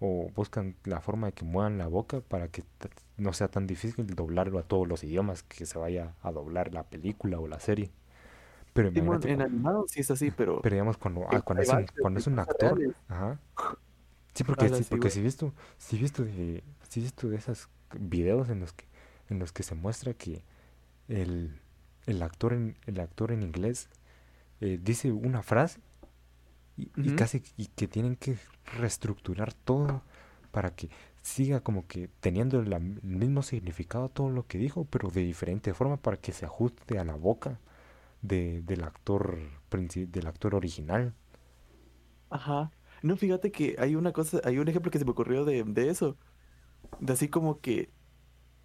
[0.00, 2.64] o buscan la forma de que muevan la boca para que
[3.18, 6.84] no sea tan difícil doblarlo a todos los idiomas que se vaya a doblar la
[6.84, 7.90] película o la serie.
[8.72, 12.18] Pero en animado sí es así, pero pero digamos cuando, ah, cuando es un, cuando
[12.18, 13.38] es un actor, reales, ajá.
[14.34, 15.10] Sí, porque sí, porque güey.
[15.10, 18.86] si visto, si visto de, si visto de esos videos en los que,
[19.28, 20.42] en los que se muestra que
[21.08, 21.60] el,
[22.06, 23.90] el actor en, el actor en inglés
[24.60, 25.80] eh, dice una frase
[27.02, 28.36] y, casi y que tienen que
[28.78, 30.02] reestructurar todo
[30.52, 30.88] para que
[31.22, 35.74] siga como que teniendo la- el mismo significado todo lo que dijo, pero de diferente
[35.74, 37.58] forma para que se ajuste a la boca
[38.22, 39.38] de, del actor
[39.70, 41.14] del actor original.
[42.30, 42.70] Ajá.
[43.02, 45.88] No, fíjate que hay una cosa, hay un ejemplo que se me ocurrió de, de
[45.90, 46.18] eso,
[47.00, 47.92] de así como que,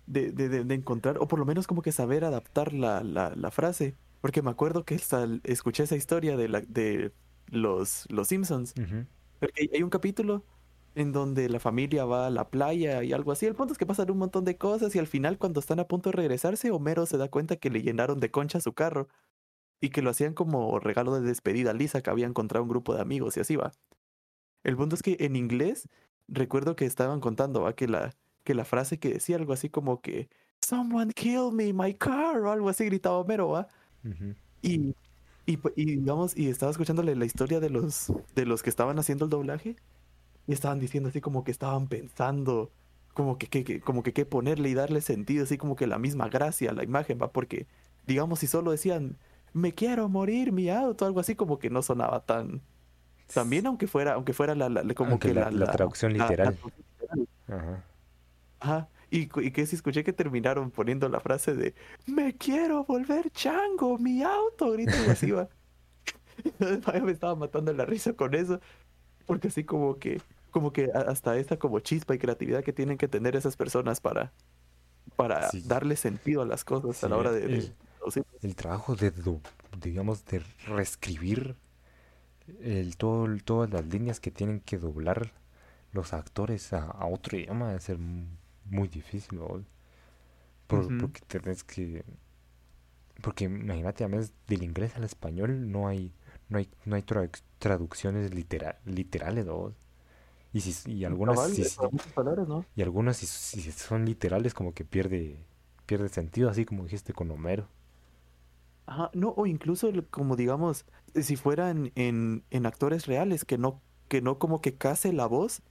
[0.08, 3.34] de, de, de- de encontrar, o por lo menos como que saber adaptar la, la,
[3.36, 4.96] la frase, porque me acuerdo que
[5.46, 7.14] escuché esa historia de, la, de
[7.48, 8.78] los, los Simpsons,
[9.40, 10.46] porque hay un capítulo
[10.96, 13.86] en donde la familia va a la playa y algo así, el punto es que
[13.86, 17.06] pasan un montón de cosas y al final cuando están a punto de regresarse, Homero
[17.06, 19.08] se da cuenta que le llenaron de concha su carro
[19.82, 22.96] y que lo hacían como regalo de despedida a Lisa, que había encontrado un grupo
[22.96, 23.72] de amigos y así va.
[24.64, 25.88] El punto es que en inglés
[26.28, 27.74] recuerdo que estaban contando ¿va?
[27.76, 30.30] que la que la frase que decía algo así como que
[30.62, 33.68] Someone kill me, my car o algo así gritaba Homero, ¿va?
[34.62, 34.96] Y,
[35.46, 38.98] y, pu- y digamos, y estaba escuchándole la historia de los de los que estaban
[39.00, 39.76] haciendo el doblaje
[40.48, 42.72] y estaban diciendo así como que estaban pensando
[43.14, 46.00] como que, que- que- como que qué ponerle y darle sentido, así como que la
[46.00, 47.32] misma gracia a la imagen, ¿va?
[47.32, 47.68] Porque
[48.08, 49.18] digamos si solo decían
[49.56, 52.62] me quiero morir, mi auto, algo así como que no sonaba tan
[53.34, 56.58] también aunque fuera, aunque fuera la, como Aunque que la, la, traducción literal.
[57.48, 57.84] Ajá.
[58.60, 58.90] Ajá.
[59.10, 61.74] Y, que si escuché que terminaron poniendo la frase de
[62.06, 65.48] Me quiero volver chango, mi auto, grita así, va.
[66.60, 68.60] Entonces, me estaba matando la risa con eso.
[69.26, 73.08] Porque así como que, como que hasta esta como chispa y creatividad que tienen que
[73.08, 74.34] tener esas personas para,
[75.16, 77.76] para Sí, darle sentido a las cosas a la hora de, de el,
[78.42, 79.12] el trabajo de,
[79.82, 81.56] digamos, de reescribir
[82.62, 85.32] el, todo, todas las líneas que tienen que doblar
[85.94, 88.28] los actores a, a otro idioma debe ser mu-
[88.66, 89.64] muy difícil, ¿no?
[90.68, 90.96] Por- Ujú.
[90.96, 92.04] porque tenés que...
[93.22, 96.12] Porque imagínate, a veces del inglés al español no hay,
[96.50, 99.74] no hay, no hay traduc- traducciones litera- literales, ¿no?
[100.54, 101.66] Y, si, y algunas, Cabal, si,
[102.14, 102.66] palabras, ¿no?
[102.76, 105.38] y algunas si, si son literales como que pierde,
[105.86, 107.68] pierde sentido, así como dijiste con Homero.
[108.88, 114.22] Ajá, no, o incluso como digamos, si fueran en, en actores reales, que no, que
[114.22, 115.64] no como que case la voz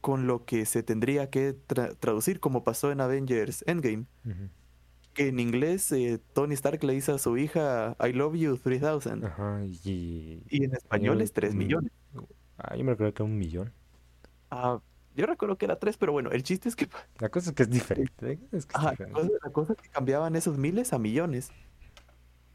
[0.00, 4.06] con lo que se tendría que tra- traducir, como pasó en Avengers Endgame,
[5.12, 8.90] que en inglés eh, Tony Stark le dice a su hija I love you 3000
[9.22, 11.92] Ajá, y y en español es 3 un, millones.
[12.58, 13.74] ah, yo me recuerdo que era un millón.
[14.50, 14.80] Ah,
[15.14, 16.88] yo recuerdo que era 3, pero bueno, el chiste es que,
[17.20, 19.12] La cosa es que es diferente, es que es ajá, la diferente.
[19.12, 21.54] cosa, la cosa es que cambiaban esos miles a millones.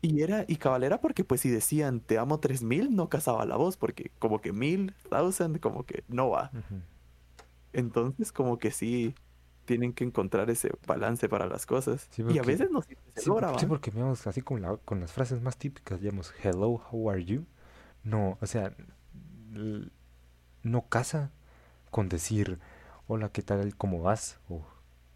[0.08, 3.56] Y era, y cabal era porque pues si decían te amo 3000 no casaba la
[3.58, 6.54] voz, porque como que mil, thousand, como que no va.
[7.74, 9.16] Entonces, como que sí
[9.66, 12.10] tienen que encontrar ese balance para las cosas.
[12.10, 14.42] Sí, Y a porque, veces no siempre se sí, logra, por- sí, porque digamos, así
[14.42, 17.46] con, la, con las frases más típicas, digamos, hello, how are you?
[18.04, 18.76] No, o sea,
[20.64, 21.32] no casa
[21.92, 22.60] con decir,
[23.08, 23.76] hola, ¿qué tal?
[23.78, 24.40] ¿Cómo vas?
[24.50, 24.66] O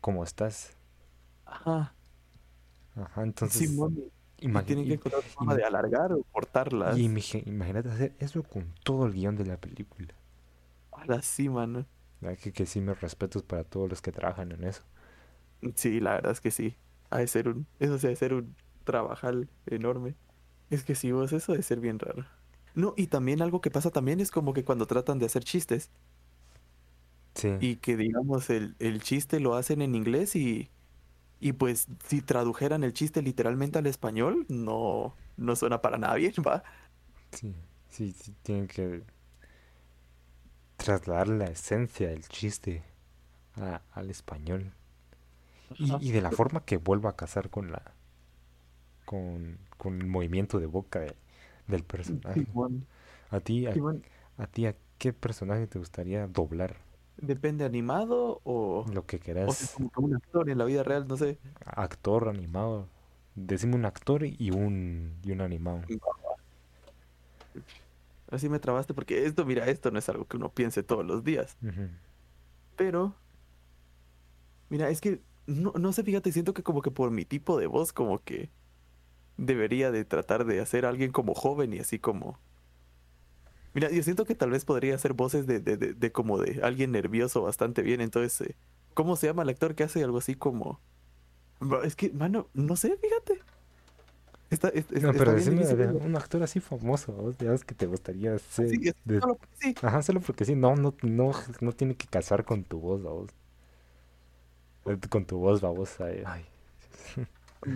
[0.02, 0.78] ¿cómo estás?
[1.46, 1.96] Ajá.
[2.96, 3.90] Ajá, entonces.
[3.90, 7.02] Y imagi- tienen que encontrar forma de alargar o cortarlas.
[7.02, 10.14] y imagínate hacer eso con todo el guion de la película.
[10.92, 11.88] Ahora sí, mano.
[12.42, 14.84] Que, que sí, mis respetos para todos los que trabajan en eso.
[15.76, 16.76] Sí, la verdad es que sí.
[17.10, 20.16] Ha de ser un, eso sí ha de ser un trabajal enorme.
[20.70, 22.26] Es que sí, vos, eso de ser bien raro.
[22.74, 25.92] No, y también algo que pasa también es como que cuando tratan de hacer chistes
[27.36, 30.70] Sí, y que digamos el, el chiste lo hacen en inglés y,
[31.40, 36.34] y pues si tradujeran el chiste literalmente al español, no, no suena para nada bien,
[36.48, 36.64] ¿va?
[37.32, 37.56] sí,
[37.90, 39.04] sí, sí, tienen que
[40.78, 42.82] trasladar la esencia del chiste
[43.56, 44.74] a- al español.
[45.80, 47.82] Y, y de la forma que vuelva a casar con la
[49.06, 51.16] con, con el movimiento de boca de-
[51.68, 52.44] del personaje.
[52.44, 52.88] Simón,
[53.32, 53.80] A ti, a,
[54.38, 56.78] a ti, ¿a qué personaje te gustaría doblar?
[57.22, 61.08] ¿Depende animado o, Lo que o sea, quieras, como un actor en la vida real?
[61.08, 61.38] No sé.
[61.66, 62.88] actor, animado.
[63.36, 65.82] Decime un actor y un, y un animado.
[68.32, 71.24] Así me trabaste porque esto, mira, esto no es algo que uno piense todos los
[71.24, 71.58] días.
[72.76, 73.16] Pero,
[74.70, 77.68] mira, es que no, no sé, fíjate, siento que como que por mi tipo de
[77.68, 78.50] voz, como que
[79.38, 82.40] debería de tratar de hacer a alguien como joven y así como...
[83.80, 86.60] Mira, yo siento que tal vez podría hacer voces de, de, de, de como de
[86.64, 88.02] alguien nervioso bastante bien.
[88.02, 88.56] Entonces, eh,
[88.94, 90.82] ¿cómo se llama el actor que hace algo así como...
[91.86, 93.40] Es que, mano, no sé, fíjate.
[94.50, 97.34] Está, es- es- No, pero decime un actor así famoso.
[97.40, 99.76] Ya que te gustaría ser Sí, es- de- solo porque sí.
[99.82, 103.30] Ajá, solo porque sí, no, no, no, no tiene que casar con tu voz, vos.
[105.10, 106.02] Con tu voz, vamos.
[106.02, 106.46] Ay, ay,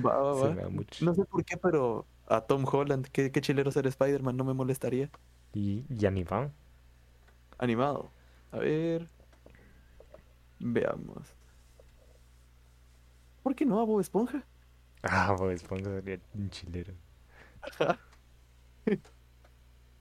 [0.04, 0.54] Va, va, se va.
[0.56, 1.06] me da mucho.
[1.06, 4.54] No sé por qué, pero a Tom Holland, qué, qué chilero ser Spider-Man, no me
[4.54, 5.10] molestaría.
[5.54, 6.52] Y, y animado.
[7.58, 8.12] Animado.
[8.52, 9.08] A ver.
[10.60, 11.36] Veamos.
[13.44, 14.44] ¿Por qué no a Bob Esponja?
[15.04, 16.94] Ah, Bob Esponja sería un chilero.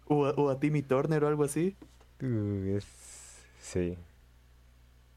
[0.07, 1.77] O a, o a Timmy Turner o algo así.
[2.23, 2.87] Uh, es...
[3.61, 3.97] Sí.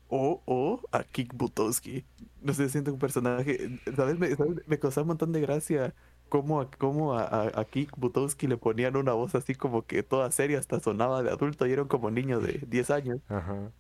[0.08, 2.06] O, o a Kik Butowski.
[2.42, 3.80] No sé, siento un personaje.
[3.96, 4.20] ¿Sabes?
[4.20, 4.68] Me, ¿sabes?
[4.68, 5.94] me un montón de gracia
[6.30, 10.04] cómo, a, cómo a, a, a Kik Butowski le ponían una voz así como que
[10.04, 13.22] toda seria, hasta sonaba de adulto y era como niño de 10 años.
[13.28, 13.72] Ajá.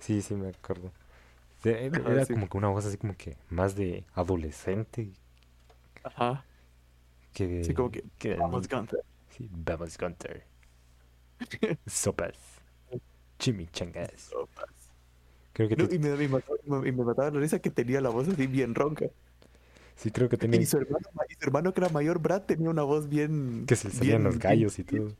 [0.00, 0.92] Sí, sí, me acuerdo.
[1.62, 1.70] Sí,
[2.04, 2.34] Era, sí.
[2.34, 5.12] como que una voz así como que más de adolescente
[6.02, 6.46] Ajá.
[7.32, 7.58] que de...
[7.60, 8.04] Sí, como que.
[8.36, 8.68] Vamos, niño.
[8.68, 9.00] Gunther.
[9.30, 10.46] Sí, vamos, Gunter.
[11.86, 12.36] Sopas.
[13.38, 14.30] Chimichangas.
[14.30, 14.92] Sopas.
[15.52, 18.10] Creo que No, te- y, me, me mataba, me mataba la risa que tenía la
[18.10, 19.06] voz así bien ronca.
[19.96, 20.58] Sí, creo que tiene...
[20.58, 23.64] Y su hermano, y su hermano que era mayor, Brad, tenía una voz bien...
[23.66, 25.16] Que se le salían bien- los gallos y todo.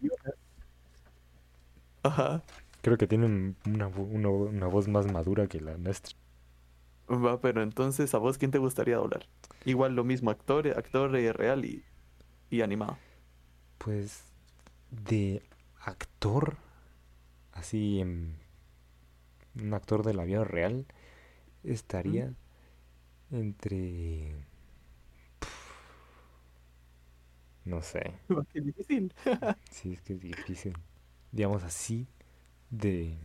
[2.02, 2.42] Ajá.
[2.82, 6.14] Creo que tiene un- una, una, vo- una voz más madura que la nuestra.
[7.08, 9.26] Va, pero entonces, ¿a vos quién te gustaría doblar?
[9.64, 11.84] Igual lo mismo, actor, actor eh, real y,
[12.50, 12.98] y animado.
[13.78, 14.24] Pues
[14.90, 15.42] de
[15.80, 16.56] actor,
[17.52, 18.02] así
[19.56, 20.86] un actor de la vida real,
[21.64, 22.34] estaría
[23.30, 24.34] entre...
[27.66, 28.14] No sé,
[28.52, 29.12] Qué difícil.
[29.70, 30.74] sí es que es difícil.
[31.32, 32.06] Digamos así,
[32.70, 33.18] de...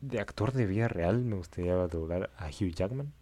[0.00, 3.12] De actor de vida real me gustaría doblar a Hugh Jackman.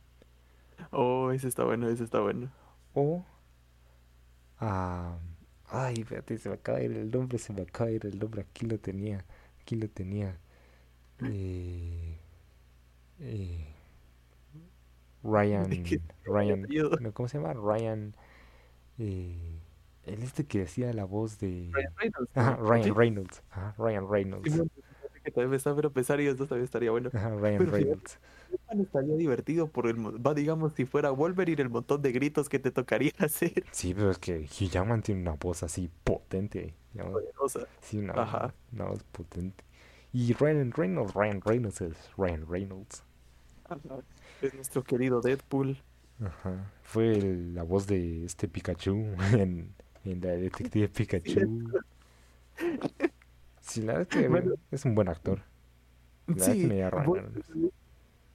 [0.90, 2.50] Oh, ese está bueno, ese está bueno.
[2.94, 3.24] O
[4.58, 5.18] a...
[5.66, 8.18] Ay, espérate, se me acaba de ir el nombre, se me acaba de ir el
[8.18, 8.42] nombre.
[8.42, 9.24] Aquí lo tenía,
[9.60, 10.38] aquí lo tenía.
[11.26, 12.18] Eh,
[13.20, 13.66] eh,
[15.22, 15.70] Ryan.
[16.24, 16.66] Ryan,
[17.12, 17.54] ¿cómo se llama?
[17.54, 18.14] Ryan,
[18.98, 19.53] eh,
[20.06, 21.70] el este que decía la voz de...
[21.72, 22.30] Ryan Reynolds.
[22.36, 22.56] Ajá.
[22.56, 22.90] Ryan ¿Sí?
[22.90, 24.62] Reynolds, ajá, Ryan Reynolds,
[25.22, 27.10] que también me estaba pero pensar y esto también estaría bueno.
[27.12, 28.18] ajá, Ryan Pero Reynolds.
[28.70, 32.70] Estaría divertido por el, va, digamos, si fuera Wolverine, el montón de gritos que te
[32.70, 33.64] tocaría hacer.
[33.72, 36.74] Sí, pero es que Hugh Jackman tiene una voz así potente.
[36.96, 37.66] Poderosa.
[37.80, 38.54] Sí, una, Ajá.
[38.72, 39.64] una voz potente.
[40.12, 43.02] Y Ryan Reynolds, Ryan Reynolds es Ryan Reynolds.
[43.64, 43.80] Ajá.
[44.40, 45.76] Es nuestro querido Deadpool.
[46.24, 46.70] Ajá.
[46.84, 48.94] Fue el- la voz de este Pikachu
[49.32, 51.80] en, en la Detective Pikachu.
[53.60, 54.54] Sí, la verdad es que Bueno.
[54.70, 55.40] es un buen actor.
[56.28, 57.18] La es Sí, me vos-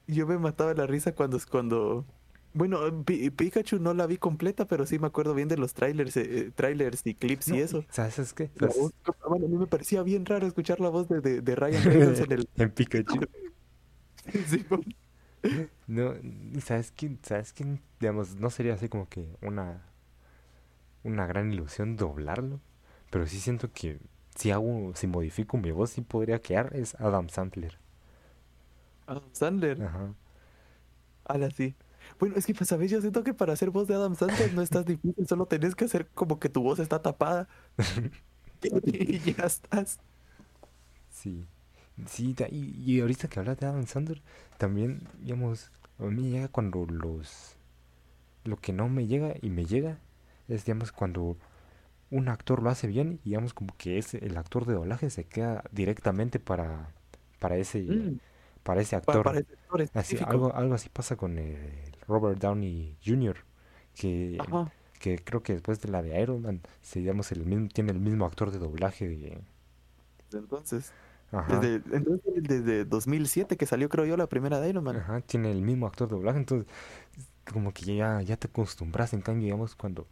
[0.07, 2.05] yo me mataba la risa cuando, cuando...
[2.53, 6.17] Bueno, Pi- Pikachu no la vi completa, pero sí me acuerdo bien de los trailers,
[6.17, 7.86] eh, eh, trailers y clips No, y eso.
[7.91, 8.49] ¿Sabes es qué?
[8.59, 8.91] Voz-
[9.28, 12.20] bueno, a mí me parecía bien raro escuchar la voz de, de, de Ryan Reynolds
[12.22, 12.49] en el...
[12.57, 13.20] en Pikachu.
[14.47, 14.84] Sí, bueno.
[15.88, 16.13] No,
[16.61, 17.20] ¿sabes quién?
[17.24, 17.82] ¿Sabes quién?
[17.99, 19.82] Digamos, no sería así como que una
[21.03, 22.59] una gran ilusión doblarlo,
[23.09, 23.99] pero sí siento que
[24.35, 27.79] si hago, si modifico mi voz, sí podría quedar, es Adam Sandler.
[29.07, 29.81] Adam Sandler.
[29.83, 30.13] Ajá.
[31.25, 31.75] Ala, sí.
[32.19, 32.89] Bueno, es que, pues, ¿sabes?
[32.91, 35.85] Yo siento que para hacer voz de Adam Sandler no estás difícil, solo tenés que
[35.85, 37.47] hacer como que tu voz está tapada
[38.83, 39.99] y ya estás.
[41.09, 41.45] Sí.
[42.07, 44.21] Sí, y, y ahorita que hablas de Adam Sandler,
[44.57, 47.57] también, digamos, a mí me llega cuando los...
[48.45, 49.99] Lo que no me llega y me llega
[50.49, 51.37] es, digamos, cuando
[52.11, 55.25] un actor lo hace bien y, digamos, como que ese, el actor de doblaje se
[55.25, 56.93] queda directamente para,
[57.39, 58.19] para ese, Mm,
[58.63, 59.23] para ese actor.
[59.23, 60.25] para ese actor Así, específico.
[60.25, 61.57] algo, algo así pasa con el
[62.07, 63.37] Robert Downey Jr.,
[63.95, 64.71] que, Ajá.
[64.99, 67.99] que creo que después de la de Iron Man, se, digamos, el mismo, tiene el
[67.99, 69.39] mismo actor de doblaje de...
[70.31, 70.93] Entonces,
[71.31, 71.59] Ajá.
[71.61, 74.97] desde, entonces, desde 2007 que salió, creo yo, la primera de Iron Man.
[74.97, 76.67] Ajá, tiene el mismo actor de doblaje, entonces
[77.53, 80.07] como que ya, ya te acostumbras, en cambio, digamos, cuando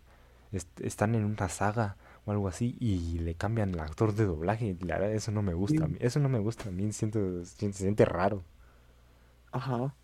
[0.51, 4.77] est- están en una saga o algo así y le cambian el actor de doblaje,
[4.81, 5.97] la verdad, eso no me gusta, Sí.
[5.99, 8.43] eso no me gusta, a mí siento, se siente raro.
[9.51, 9.95] Ajá.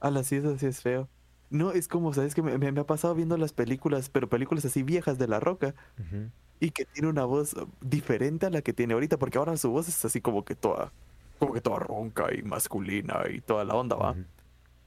[0.00, 1.08] A las sí, sí es feo.
[1.50, 2.34] No, es como, ¿sabes?
[2.34, 5.74] Que me, me- ha pasado viendo las películas, pero películas así viejas de La Roca,
[5.98, 9.56] Ujú, y que tiene una voz uh, diferente a la que tiene ahorita, porque ahora
[9.56, 10.92] su voz es así como que toda,
[11.38, 14.16] como que toda ronca y masculina y toda la onda, ¿va?
[14.16, 14.26] ujú.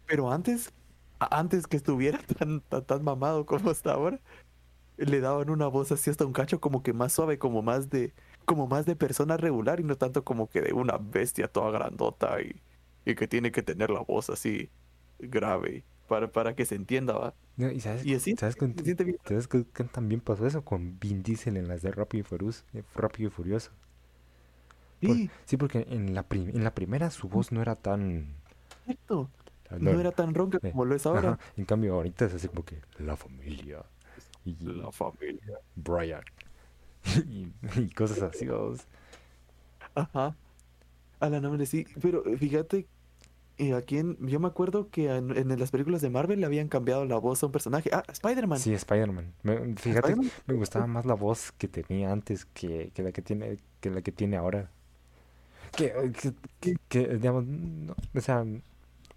[0.07, 0.73] Pero antes,
[1.19, 4.21] antes que estuviera tan, tan, tan mamado como está ahora,
[5.05, 8.13] le daban una voz así hasta un cacho como que más suave, como más de,
[8.45, 12.41] como más de persona regular y no tanto como que de una bestia toda grandota
[12.41, 12.55] y,
[13.05, 14.69] y que tiene que tener la voz así
[15.19, 17.33] grave para, para que se entienda, ¿va?
[17.57, 19.17] No, y sabes, Y así ¿sabes con, se siente bien.
[19.25, 20.63] ¿sabes con qué también pasó eso?
[20.63, 22.63] Con Vin Diesel en las de Rápido y Furioso.
[22.73, 23.71] eh, Rápido y Furioso.
[25.01, 28.27] Por- Sí, sí, porque en la, prim- en la primera su voz no era tan...
[28.85, 29.29] cierto.
[29.79, 31.31] no- No era tan ronca eh, como lo es ahora.
[31.33, 33.83] Ajá, En cambio ahorita es así como que la familia
[34.49, 35.59] y La familia.
[35.75, 36.23] Brian
[37.27, 37.47] y,
[37.79, 38.45] y cosas así.
[38.45, 38.81] vamos.
[39.95, 40.35] Ajá.
[41.19, 41.85] A la nombre sí.
[42.01, 42.87] Pero fíjate,
[43.57, 46.69] eh, aquí en, yo me acuerdo que en, en las películas de Marvel le habían
[46.69, 47.89] cambiado la voz a un personaje.
[47.93, 48.59] Ah, Spider-Man.
[48.59, 49.33] Sí, Spider-Man.
[49.43, 50.15] Me- Fíjate,
[50.47, 54.01] me gustaba más la voz que tenía antes que, que la que tiene que la
[54.01, 54.71] que tiene ahora.
[55.75, 58.45] Que, que, que- que, digamos, no, o sea,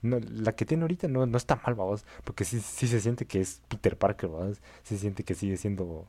[0.03, 3.27] no, la que tiene ahorita no, no está mal, vamos, porque sí, sí se siente
[3.27, 6.07] que es Peter Parker, vamos, se siente que sigue siendo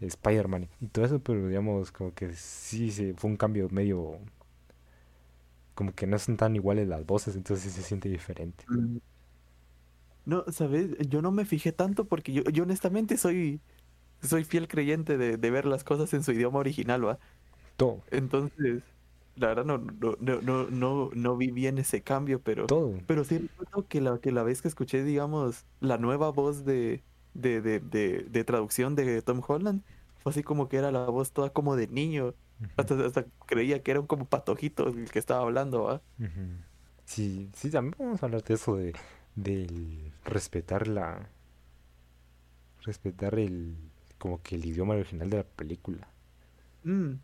[0.00, 4.18] Spider-Man y todo eso, pero digamos, como que sí se, fue un cambio medio,
[5.74, 8.64] como que no son tan iguales las voces, entonces sí se siente diferente.
[8.68, 8.98] Mm.
[10.24, 10.96] No, ¿sabes?
[11.08, 13.60] Yo no me fijé tanto porque yo, yo honestamente soy,
[14.22, 17.20] soy fiel creyente de, de ver las cosas en su idioma original, ¿va?
[17.76, 18.82] Todo, Entonces,
[19.36, 22.94] la verdad no, no, no, no, no, vi bien ese cambio, pero, todo.
[23.06, 27.02] pero sí recuerdo que la, que la vez que escuché, digamos, la nueva voz de,
[27.34, 29.82] de, de, de, de traducción de Tom Holland,
[30.22, 32.34] fue así como que era la voz toda como de niño.
[32.76, 36.02] Hasta, hasta creía que era un como patojito el que estaba hablando, ¿va?
[37.06, 38.94] Sí, sí, también vamos a hablar de eso, de
[39.34, 41.30] del respetar la
[42.82, 43.76] respetar el
[44.18, 46.08] como que el idioma original de la película.
[46.84, 47.14] Mm.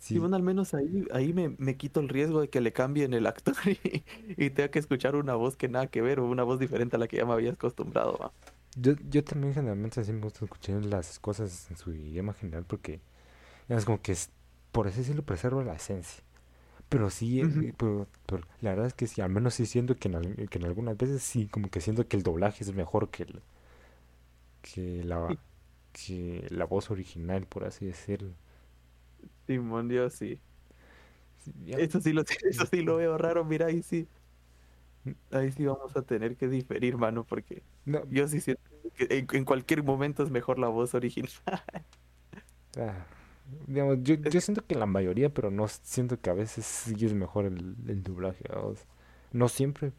[0.00, 3.14] Sí, bueno, al menos ahí, ahí me, me quito el riesgo de que le cambien
[3.14, 4.04] el actor y,
[4.36, 6.98] y tenga que escuchar una voz que nada que ver o una voz diferente a
[6.98, 8.32] la que ya me había acostumbrado, ¿va?
[8.76, 13.00] yo, yo también generalmente así me gusta escuchar las cosas en su idioma general porque
[13.68, 14.30] es como que es,
[14.72, 16.24] por así decirlo preserva la esencia.
[16.88, 20.08] Pero sí, eh, pero, pero la verdad es que sí, al menos sí siento que
[20.08, 23.24] en, que en algunas veces sí, como que siento que el doblaje es mejor que
[23.24, 23.42] el,
[24.62, 25.36] que la
[25.92, 28.32] que la voz original, por así decirlo.
[29.50, 30.40] Simón, Dios, sí.
[31.76, 34.08] Eso sí lo, eso sí lo veo raro, mira, ahí sí.
[35.30, 38.62] Ahí sí vamos a tener que diferir, mano, porque no, yo sí siento
[38.94, 41.30] que en, en cualquier momento es mejor la voz original.
[42.78, 43.06] ah,
[43.66, 47.14] digamos, yo, yo siento que la mayoría, pero no siento que a veces sí es
[47.14, 48.44] mejor el, el doblaje.
[49.32, 49.92] No siempre,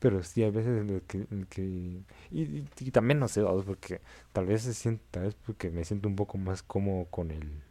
[0.00, 4.00] pero sí a veces en lo que, que y, y- y también no sé, porque
[4.32, 7.62] tal vez se siente, tal vez porque me siento un poco más cómodo con el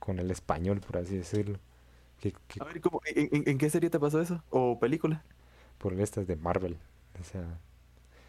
[0.00, 1.60] con el español, por así decirlo,
[2.58, 4.44] A ver, ¿cómo, en, en- en qué serie te pasó eso?
[4.50, 5.24] ¿O película?
[5.78, 6.78] por estas de Marvel.
[7.20, 7.58] O sea,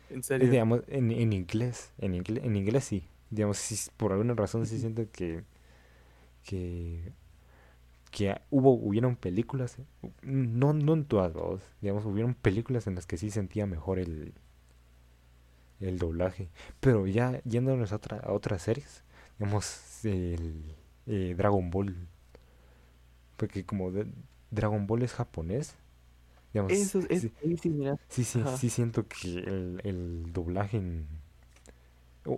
[0.10, 0.60] En serio.
[0.60, 3.08] digamos, en, en inglés, en inglés, en inglés sí.
[3.30, 5.44] Digamos, sí, por alguna razón sí siento que,
[6.44, 7.14] que,
[8.12, 9.78] que hubo, hubieron películas,
[10.22, 14.34] no, no en todas, vamos, digamos, hubieron películas en las que sí sentía mejor el,
[15.80, 16.50] el doblaje.
[16.80, 19.04] Pero ya yéndonos a, otra, a otras series,
[19.40, 20.76] digamos, el
[21.12, 21.96] eh, Dragon Ball,
[23.38, 24.08] porque como de-
[24.52, 25.76] Dragon Ball es japonés,
[26.54, 27.30] digamos, Eso es,
[28.10, 28.46] sí, sí.
[28.46, 31.08] Sí, siento que el, el doblaje en...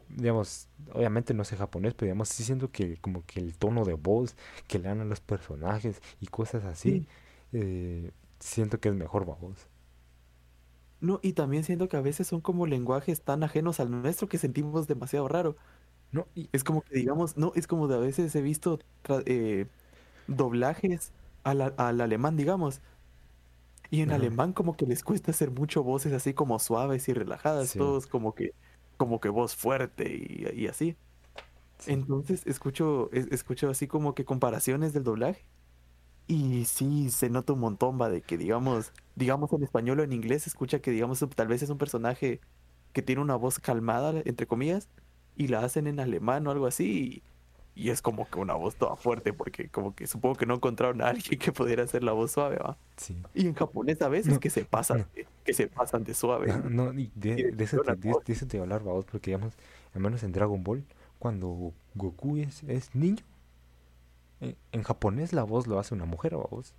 [0.09, 3.93] digamos, obviamente no sé japonés, pero digamos, sí siento que como que el tono de
[3.93, 4.35] voz
[4.67, 7.07] que le dan a los personajes y cosas así, Sí.
[7.53, 9.67] eh, siento que es mejor, vamos.
[10.99, 14.37] No, y también siento que a veces son como lenguajes tan ajenos al nuestro que
[14.37, 15.57] sentimos demasiado raro.
[16.13, 18.79] No, Es como que digamos, no, es como de a veces he visto
[19.25, 19.67] eh,
[20.27, 22.81] doblajes al, al alemán, digamos.
[23.89, 27.71] Y en alemán como que les cuesta hacer mucho voces así como suaves y relajadas,
[27.71, 27.77] Sí.
[27.77, 28.55] todos como que,
[28.97, 30.97] como que voz fuerte y, y así.
[31.79, 35.47] sí, Entonces escucho, es- escucho así como que comparaciones del doblaje.
[36.27, 40.13] Y sí, se nota un montón, va, de que digamos, digamos en español o en
[40.13, 42.41] inglés, se escucha que digamos tal vez es un personaje
[42.93, 44.89] que tiene una voz calmada, entre comillas,
[45.35, 47.23] y la hacen en alemán o algo así,
[47.75, 50.55] y, y es como que una voz toda fuerte, porque como que supongo que no
[50.55, 52.77] encontraron a alguien que pudiera hacer la voz suave, va.
[52.97, 53.15] sí.
[53.33, 55.05] Y en japonés a veces No, que se pasan, no.
[55.15, 56.47] de- que se pasan de suave.
[56.47, 59.31] No, no, y de, Y de eso te, de, eso te a hablar, vamos, porque
[59.31, 59.53] digamos,
[59.93, 60.83] al menos en Dragon Ball,
[61.19, 63.23] cuando Goku es, es niño,
[64.41, 66.75] en, en japonés la voz lo hace una mujer, vamos.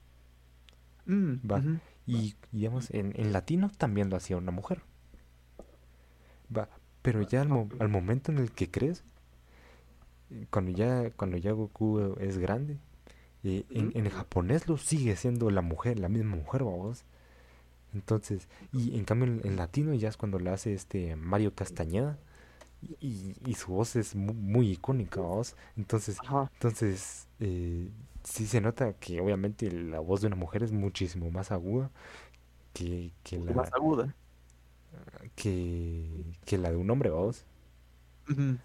[1.06, 1.58] Mm, Va.
[1.58, 1.78] ujú.
[2.06, 4.82] Y digamos, en, en latino también lo hacía una mujer.
[6.54, 6.68] Va.
[7.04, 9.04] Pero ya al, mo- al momento en el que crees,
[10.30, 12.78] eh, cuando ya, cuando ya Goku es grande,
[13.44, 17.04] en, japonés lo sigue siendo la mujer, la misma mujer, vamos.
[17.94, 22.18] Entonces, y en cambio en, en latino ya es cuando lo hace este Mario Castañeda.
[23.00, 25.56] Y, y su voz es mu- muy, icónica, vamos.
[25.76, 26.50] Entonces, Ajá.
[26.54, 27.90] entonces, eh,
[28.24, 31.90] sí se nota que obviamente la voz de una mujer es muchísimo más aguda
[32.74, 34.14] que, que y más la, aguda.
[35.36, 37.44] Que, que la de un hombre, vamos.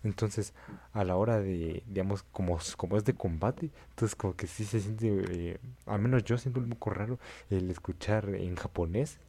[0.03, 0.53] Entonces,
[0.93, 4.79] a la hora de, digamos, como, como es de combate, entonces como que sí se
[4.79, 7.19] siente, eh, al menos yo siento un poco raro
[7.49, 9.19] el escuchar en japonés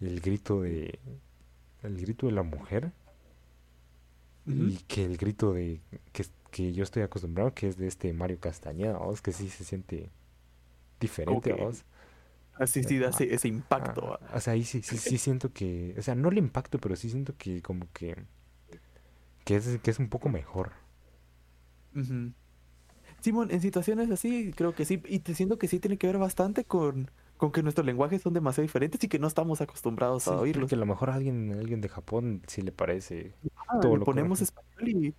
[0.00, 0.98] el grito de,
[1.84, 2.92] el grito de la mujer
[4.46, 5.80] y que el grito de,
[6.12, 9.64] que, que yo estoy acostumbrado, que es de este Mario Castañeda, vamos, que sí se
[9.64, 10.10] siente
[11.00, 11.84] diferente, que- vamos.
[12.58, 14.02] Así sí da ese, ese impacto.
[14.02, 14.20] Ah, va.
[14.34, 17.10] o sea, ahí sí, sí, sí siento que, o sea, no el impacto, pero sí
[17.10, 18.16] siento que como que,
[19.44, 20.72] que es, que es un poco mejor.
[23.20, 25.02] Simón, en situaciones así, creo que sí.
[25.06, 28.32] Y te siento que sí tiene que ver bastante con, con que nuestros lenguajes son
[28.34, 30.70] demasiado diferentes y que no estamos acostumbrados Sí, a oírlos.
[30.70, 33.96] porque a lo mejor a alguien, a alguien de Japón sí le parece Ah, todo
[33.96, 34.42] le lo ponemos correcto.
[34.42, 35.14] español y,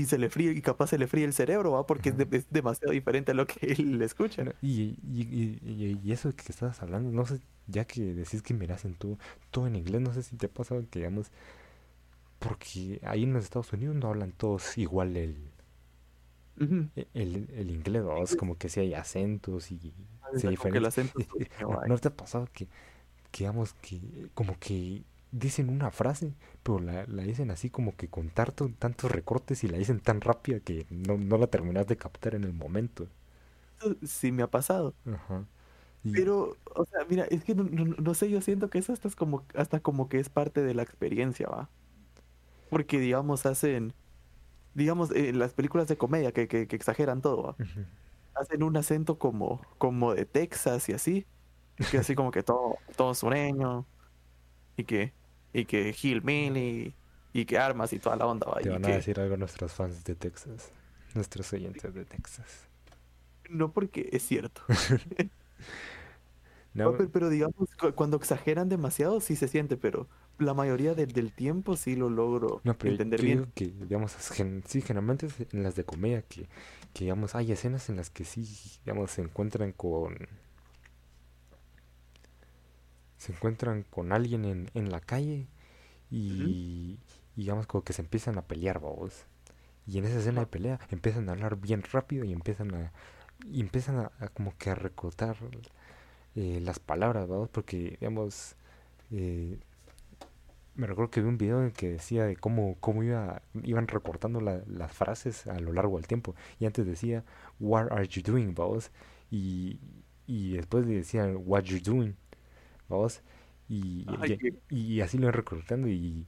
[0.00, 1.86] y se le fríe, y capaz se le fríe el cerebro, ¿va?
[1.86, 4.44] Porque es, de- es demasiado diferente a lo que él escucha.
[4.44, 8.42] No, Y, y, y, y- y eso que estabas hablando, no sé, ya que decís
[8.42, 9.18] que miras en todo,
[9.50, 11.30] todo en inglés, no sé si te ha pasado que digamos,
[12.38, 15.36] porque ahí en los Estados Unidos no hablan todos igual el,
[16.96, 18.22] e- el, el inglés, ¿no?
[18.22, 19.92] Es como que sí hay acentos y
[20.30, 20.82] pequeño,
[21.60, 21.86] ¿No, va.
[21.86, 22.66] no te ha pasado que,
[23.32, 24.00] que digamos que
[24.34, 29.10] como que dicen una frase, pero la, la dicen así como que con tanto- tantos
[29.12, 32.52] recortes y la dicen tan rápida que no, no la terminas de captar en el
[32.52, 33.08] momento?
[34.04, 34.94] Sí me ha pasado.
[35.06, 35.44] Ajá.
[36.04, 38.92] Y- Pero, o sea, mira, es que no, no- no sé, yo siento que eso
[38.92, 41.68] hasta es como, hasta como que es parte de la experiencia, ¿va?
[42.70, 43.94] Porque, digamos, hacen,
[44.74, 47.56] digamos, en las películas de comedia que, que, que exageran todo.
[48.34, 51.26] Hacen un acento como, como de Texas y así,
[51.90, 53.86] que así como que todo, todo sureño,
[54.76, 55.12] y que,
[55.52, 55.94] y que
[57.32, 58.60] y que armas y toda la onda, ¿va?
[58.60, 60.70] Te Y van a decir algo nuestros fans de Texas,
[61.14, 62.68] nuestros oyentes de Texas.
[63.50, 64.62] no porque es cierto.
[66.74, 70.08] No, Pero, pero digamos, cu- cuando exageran demasiado sí se siente, pero
[70.38, 73.52] la mayoría del, del tiempo sí lo logro no, pero entender yo bien.
[73.54, 76.48] que, digamos, gen- sí, generalmente en las de comedia que,
[76.92, 78.46] que, digamos, hay escenas en las que sí,
[78.84, 80.16] digamos, se encuentran con...
[83.26, 85.48] Se encuentran con alguien en, en la calle
[86.10, 86.98] y,
[87.36, 89.26] y, digamos, como que se empiezan a pelear, vamos.
[89.86, 92.92] Y en esa escena de pelea empiezan a hablar bien rápido y empiezan a...
[93.50, 95.36] Y empiezan a, a como que a recortar
[96.34, 97.48] eh, las palabras, ¿vamos?
[97.50, 98.56] Porque, digamos,
[99.10, 99.58] eh,
[100.74, 104.40] me recuerdo que vi un video en que decía de cómo, cómo iba, iban recortando
[104.40, 106.34] la- las frases a lo largo del tiempo.
[106.60, 107.24] Y antes decía,
[107.60, 108.90] What are you doing, vamos?
[109.30, 109.78] Y,
[110.26, 112.14] y después decían, What you doing,
[112.88, 113.22] vamos?
[113.68, 114.38] Y, Ay,
[114.70, 116.26] y, así lo iban recortando y,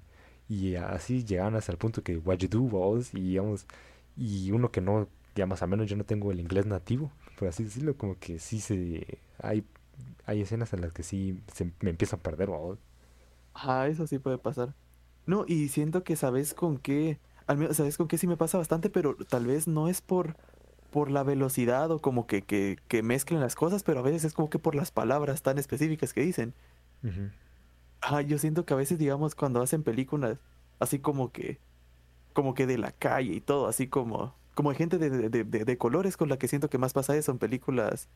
[0.49, 3.15] y así llegaban hasta el punto que, What you do, vamos?
[3.15, 3.67] Y digamos,
[4.17, 7.65] y uno que no, digamos, al menos yo no tengo el inglés nativo, por así
[7.65, 9.65] decirlo, como que sí se, hay,
[10.27, 12.79] hay escenas en las que sí se me empiezo a perder, vamos.
[13.55, 14.75] Ajá, eso sí puede pasar.
[15.27, 18.59] No, y siento que sabes con qué, al menos sabes con qué sí me pasa
[18.59, 20.37] bastante, pero tal vez no es por,
[20.91, 24.33] por la velocidad o como que, que, que mezclen las cosas, pero a veces es
[24.35, 26.55] como que por las palabras tan específicas que dicen.
[28.01, 30.39] Ah, yo siento que a veces, digamos, cuando hacen películas
[30.79, 31.59] así como que,
[32.33, 35.65] como que de la calle y todo, así como, como hay gente de, de, de-
[35.65, 38.09] de colores con la que siento que más pasa eso en películas,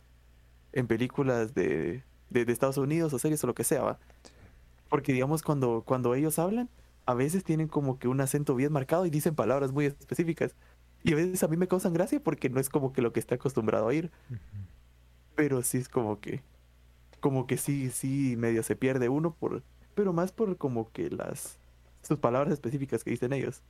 [0.73, 3.99] en películas de, de, de Estados Unidos o series o lo que sea, ¿va?
[4.89, 6.69] Porque digamos, cuando, cuando ellos hablan,
[7.07, 10.55] a veces tienen como que un acento bien marcado y dicen palabras muy específicas.
[11.05, 13.21] Y a veces a mí me causan gracia porque no es como que lo que
[13.21, 14.11] está acostumbrado a oír.
[14.31, 14.39] Ujú.
[15.35, 16.43] Pero sí es como que,
[17.21, 21.59] como que sí, sí, medio se pierde uno por, pero más por como que las,
[22.03, 23.63] sus palabras específicas que dicen ellos.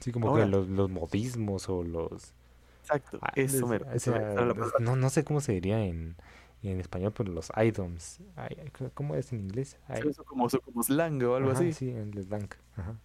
[0.00, 0.44] Sí, como Ahora.
[0.44, 2.34] que los, los modismos o los...
[2.82, 3.86] Exacto, ah, eso, es- mero.
[3.92, 6.16] o sea, no, no sé cómo se diría en,
[6.62, 8.20] en español, pero los items.
[8.36, 8.56] Ay,
[8.94, 9.78] ¿Cómo es en inglés?
[9.88, 11.72] Ay, Eso como, eso como slang o algo ajá, así.
[11.72, 12.48] Sí, el slang.
[12.76, 12.96] Ajá.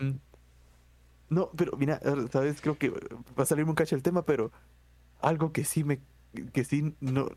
[0.00, 0.20] Mm.
[1.30, 2.00] No, pero mira,
[2.30, 4.50] sabes, creo que va a salirme un cacho el tema, pero
[5.20, 6.00] algo que sí me,
[6.52, 7.28] que sí no,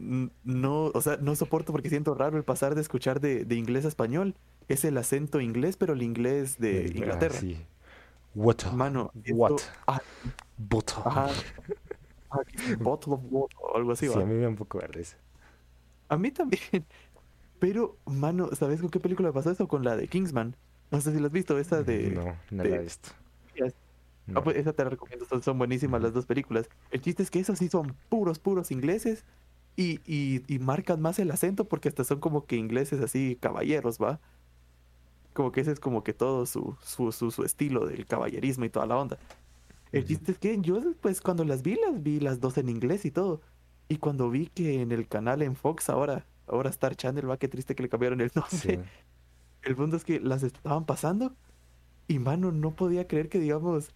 [0.44, 3.86] no, o sea, no soporto porque siento raro el pasar de escuchar de, de inglés
[3.86, 4.36] a español.
[4.68, 7.36] Es el acento inglés, pero el inglés de ah, Inglaterra.
[7.39, 7.58] sí.
[8.36, 8.74] Water.
[8.74, 9.60] Mano, esto- What?
[9.88, 10.02] ah,
[10.58, 10.96] Butter.
[11.06, 11.28] ajá.
[12.32, 12.39] Ah,
[12.80, 15.18] bottle of water o algo así, Sí, a mí me da un poco de risa.
[16.10, 16.84] A mí también.
[17.60, 19.68] Pero, mano, ¿sabes con qué película pasó eso?
[19.68, 20.56] Con la de Kingsman.
[20.89, 22.10] No sé si la has visto, esa de...
[22.10, 23.10] No, no de- la he visto.
[24.28, 24.43] Ah, No.
[24.43, 26.69] pues esa te la recomiendo, son, son buenísimas las dos películas.
[26.91, 29.26] El chiste es que esos sí son puros, puros ingleses
[29.76, 33.97] y, y, y marcan más el acento porque hasta son como que ingleses así, caballeros,
[33.99, 34.19] ¿va?
[35.34, 38.69] Como que ese es como que todo su, su, su, su estilo del caballerismo y
[38.69, 39.17] toda la onda.
[39.91, 43.05] El chiste es que yo, pues cuando las vi, las vi las dos en inglés
[43.05, 43.41] y todo.
[43.89, 47.47] Y cuando vi que en el canal en Fox ahora, ahora Star Channel, va, qué
[47.47, 48.57] triste que le cambiaron el nombre.
[48.57, 48.80] Sí.
[49.63, 51.34] El punto es que las estaban pasando
[52.07, 53.93] y mano no podía creer que digamos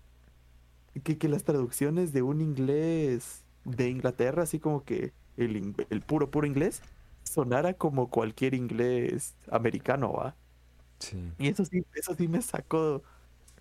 [1.03, 6.31] que, que las traducciones de un inglés de Inglaterra, así como que el, el puro
[6.31, 6.81] puro inglés,
[7.23, 10.37] sonara como cualquier inglés americano, ¿va?
[10.99, 11.17] Sí.
[11.37, 13.03] Y eso sí, eso sí me sacó,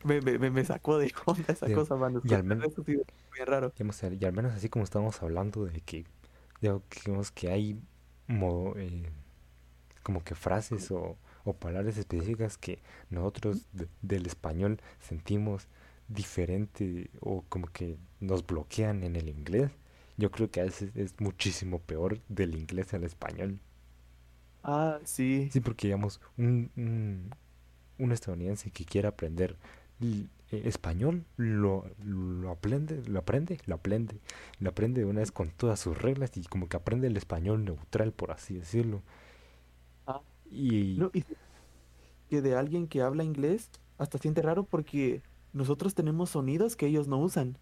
[0.05, 2.23] me, me, me- sacó de onda esa Sí, cosa, mano.
[2.23, 2.99] y al men- Eso sí,
[3.47, 3.75] raro.
[3.75, 6.07] Digamos, y al menos así como estamos hablando de que,
[6.61, 7.81] digamos que hay
[8.77, 9.11] eh,
[10.03, 12.81] como que frases o, o palabras específicas que
[13.11, 15.69] nosotros de- del español sentimos
[16.09, 19.71] diferente o como que nos bloquean en el inglés.
[20.17, 23.61] Yo creo que a veces es muchísimo peor del inglés al español.
[24.63, 25.53] Ah, sí.
[25.53, 27.31] Sí, porque digamos, un, un,
[27.99, 29.57] un estadounidense que quiera aprender
[30.03, 34.21] eh, español, lo, lo aprende, lo aprende, lo aprende,
[34.61, 37.65] lo aprende de una vez con todas sus reglas y como que aprende el español
[37.65, 39.03] neutral, por así decirlo.
[40.07, 41.25] Ah, Y No, y
[42.29, 45.23] que de alguien que habla inglés hasta siente raro porque
[45.57, 47.59] nosotros tenemos sonidos que ellos no usan.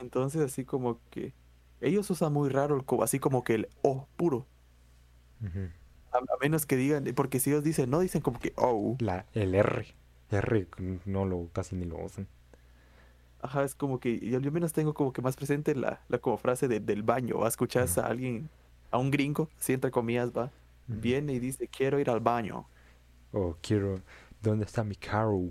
[0.00, 1.32] Entonces, así como que
[1.80, 4.46] ellos usan muy raro, el así como que el O puro.
[6.12, 8.96] A, a menos que digan, porque si ellos dicen no, dicen como que O.
[9.00, 9.94] La, el R,
[10.30, 10.66] R
[11.04, 12.26] no lo casi ni lo usan.
[13.40, 16.68] Ajá, es como que yo, menos tengo como que más presente la, la como frase
[16.68, 17.38] de- del baño.
[17.38, 17.48] ¿va?
[17.48, 18.48] Escuchas a alguien,
[18.90, 20.50] a un gringo, así entre comillas, va,
[20.88, 22.66] viene y dice quiero ir al baño.
[23.32, 24.00] O quiero,
[24.42, 25.50] ¿dónde está mi carro?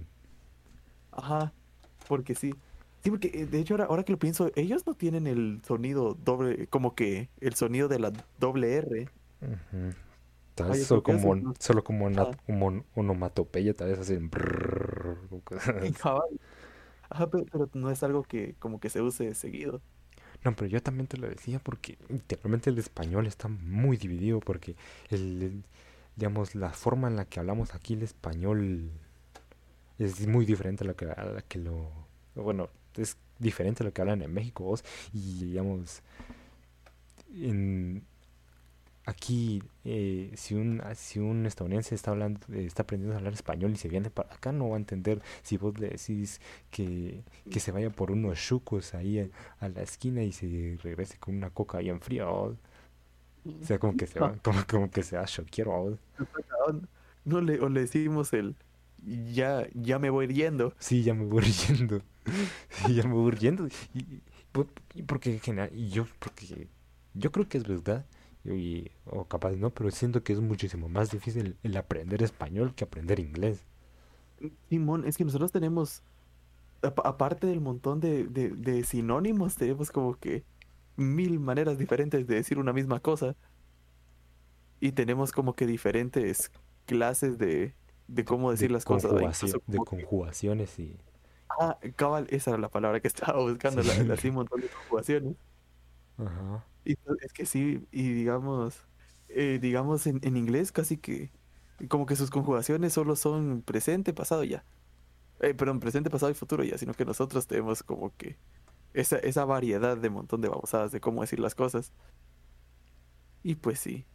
[1.16, 1.54] Ajá,
[2.08, 2.54] porque sí.
[3.04, 6.16] Sí, porque eh, de hecho ahora, ahora que lo pienso, ellos no tienen el sonido
[6.16, 9.10] doble, como que el sonido de la doble R.
[10.56, 12.32] Tal vez solo como, más- solo como una, Ah.
[12.48, 14.18] un onomatopeya, tal vez así.
[16.02, 16.40] Cabal.
[17.10, 19.82] Ajá, pero, pero no es algo que como que se use seguido.
[20.44, 24.76] No, pero yo también te lo decía porque literalmente el español está muy dividido porque
[25.10, 25.64] el, el-
[26.16, 28.92] digamos, la forma en la que hablamos aquí el español
[30.00, 31.90] es muy diferente a la que, a la que lo,
[32.36, 34.84] bueno, es diferente a lo que hablan en México vos
[35.14, 36.02] y digamos,
[37.34, 38.04] en,
[39.06, 43.72] aquí eh, si un si un estadounidense está hablando eh, está aprendiendo a hablar español
[43.72, 46.42] y se viene para acá no va a entender si vos le decís
[46.72, 49.28] que, que se vaya por unos chucos ahí a,
[49.60, 52.32] a la esquina y se regrese con una coca bien fría ¿va?
[52.32, 52.58] o
[53.62, 55.98] sea como que se va como, como que se va ¿va?
[57.26, 58.56] No le, o le decimos el
[59.34, 60.74] ya, ya me voy yendo.
[60.80, 62.02] sí ya me voy riendo
[62.70, 66.68] sí ya me voy riendo y, y por- y porque en general y yo porque
[67.14, 68.06] yo creo que es verdad
[68.46, 72.84] y, o capaz no pero siento que es muchísimo más difícil el aprender español que
[72.86, 73.66] aprender inglés
[74.70, 76.04] Simón, es que nosotros tenemos,
[76.84, 80.46] apa- aparte del montón de, de, de sinónimos, tenemos como que
[80.98, 83.36] mil maneras diferentes de decir una misma cosa.
[84.80, 86.52] Y tenemos como que diferentes
[86.86, 87.74] clases de,
[88.08, 89.12] de cómo decir de las cosas.
[89.68, 90.98] de conjugaciones y
[91.60, 94.04] ah, cabal, esa era la palabra que estaba buscando, Sí.
[94.06, 95.36] la, así un montón de conjugaciones.
[96.18, 98.86] ajá Y es que sí, y digamos,
[99.30, 101.32] eh, digamos en, en inglés casi que
[101.90, 104.66] como que sus conjugaciones solo son presente, pasado y ya.
[105.42, 108.38] Eh, perdón, presente, pasado y futuro ya, sino que nosotros tenemos como que
[108.94, 111.92] esa, esa variedad de montón de babosadas de cómo decir las cosas.
[113.44, 114.06] Y pues sí.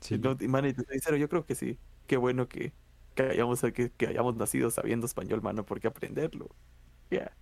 [0.00, 0.18] Sí.
[0.18, 1.78] No, sincero, yo creo que sí.
[2.06, 2.72] Qué bueno que,
[3.14, 6.48] que hayamos, que, que hayamos nacido sabiendo español, mano, porque aprenderlo.
[7.10, 7.32] Ya.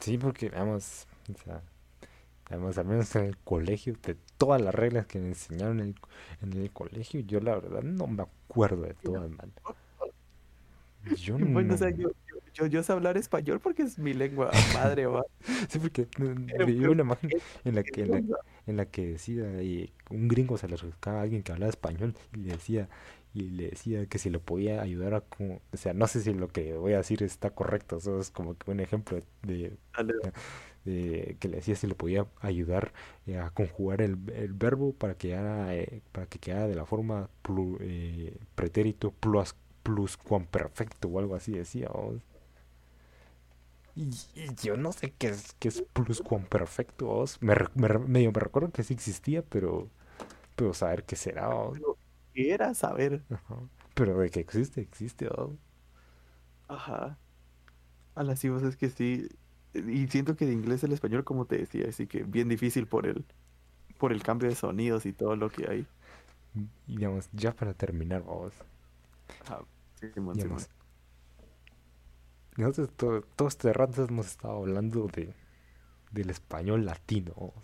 [0.00, 1.62] Sí, porque, vamos, o sea,
[2.50, 5.94] vamos, al menos en el colegio, de todas las reglas que me enseñaron en el,
[6.42, 9.52] en el colegio, yo la verdad no me acuerdo de todas, man.
[11.16, 11.46] Yo no.
[11.46, 15.06] Bueno, o sea, yo, yo, yo, yo sé hablar español porque es mi lengua madre,
[15.06, 15.24] va.
[15.70, 18.22] Sí, porque pero una imagen ¿qué- en la que, en la,
[18.66, 22.14] en la que decía, y un gringo se le acercaba a alguien que hablaba español
[22.34, 22.88] y le decía,
[23.34, 26.34] y le decía que si lo podía ayudar a, como, o sea, no sé si
[26.34, 31.48] lo que voy a decir está correcto, eso es como que un ejemplo de, que
[31.48, 32.92] le decía si lo podía ayudar
[33.26, 36.86] eh, a conjugar el, el verbo para que quedara, eh, para que quedara de la
[36.86, 41.88] forma plu- eh, pretérito plus pluscuamperfecto o algo así decía.
[43.96, 44.04] Y,
[44.34, 47.06] y yo no sé qué es, qué es pluscuamperfecto.
[47.08, 47.38] vamos.
[47.42, 49.90] Me, re- me medio me recuerdo que sí existía, pero,
[50.56, 51.48] pero saber qué será.
[51.48, 51.80] vamos.
[52.32, 53.22] Pero ¿qué era saber?
[53.30, 53.56] Ajá.
[53.94, 55.28] Pero de que existe, existe.
[55.28, 55.58] vamos.
[56.68, 57.18] Ajá.
[58.14, 59.28] A las vos es que sí.
[59.74, 63.06] Y siento que de inglés al español, como te decía, así que bien difícil por
[63.06, 63.24] el,
[63.98, 65.86] por el cambio de sonidos y todo lo que hay.
[66.54, 68.52] Y digamos, ya para terminar, vamos.
[69.44, 69.62] Ajá.
[70.14, 70.36] Simón.
[70.36, 70.70] digamos,
[72.56, 75.34] nosotros todo, todo este rato hemos estado hablando de,
[76.10, 77.54] del español latino,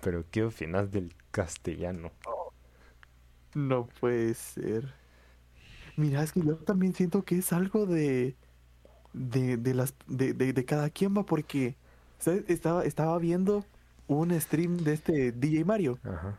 [0.00, 2.12] pero ¿qué opinas del castellano?
[3.54, 4.92] No puede ser.
[5.96, 8.36] Mira, es que yo también siento que es algo de.
[9.14, 9.94] de, de las.
[10.08, 11.76] De, de, de cada quien va, porque.
[12.18, 12.44] ¿sabes?
[12.48, 13.64] Estaba, estaba viendo
[14.08, 15.98] un stream de este DJ Mario.
[16.04, 16.38] Ajá.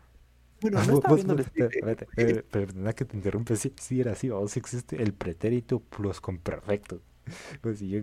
[0.62, 1.70] Bueno, Ah, no estaba viendo el stream.
[1.72, 5.80] espérate, eh, perdona que te interrumpa, sí, sí era así, vamos, sí existe el pretérito
[5.82, 7.02] pluscuamperfecto.
[7.62, 8.02] Pues sí, yo-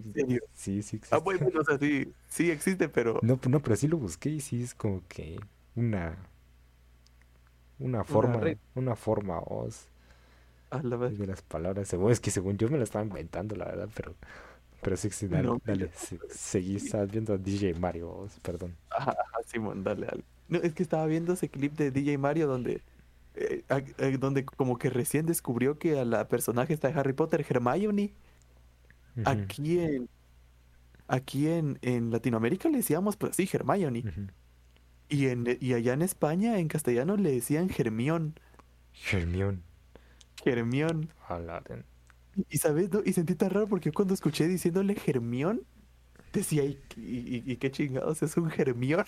[0.54, 1.18] sí, sí Ah, existe.
[1.18, 3.20] bueno, o sea, sí, sí existe, pero.
[3.22, 5.38] No, no, pero sí lo busqué y sí es como que
[5.74, 6.29] una
[7.80, 8.40] una forma,
[8.74, 9.40] una forma.
[10.70, 11.18] A la vez.
[11.18, 11.88] de las palabras.
[11.88, 14.14] Según, es que según yo me lo estaba inventando, la verdad, pero,
[14.82, 18.76] pero sí, sí, dale, No, dale, se- seguí, estabas viendo a DJ Mario, vos, perdón.
[18.90, 19.14] Ajá,
[19.46, 20.24] Simón, dale, dale.
[20.48, 22.82] No, es que estaba viendo ese clip de DJ Mario donde.
[23.34, 23.64] eh,
[23.98, 28.12] eh, donde como que recién descubrió que a la personaje está de Harry Potter, Hermione.
[29.24, 30.08] Aquí en.
[31.08, 34.04] Aquí en, en Latinoamérica le decíamos, pues sí, Hermione.
[34.04, 34.26] ujú.
[35.10, 38.34] Y, en, y allá en España, en castellano, le decían Germión.
[40.44, 41.10] Germión.
[41.68, 41.84] den-
[42.48, 43.02] Y, sabes, ¿no?
[43.04, 45.62] Y sentí tan raro porque yo cuando escuché diciéndole Germión,
[46.32, 49.04] decía, ¿y, y- y qué chingados es un Germión?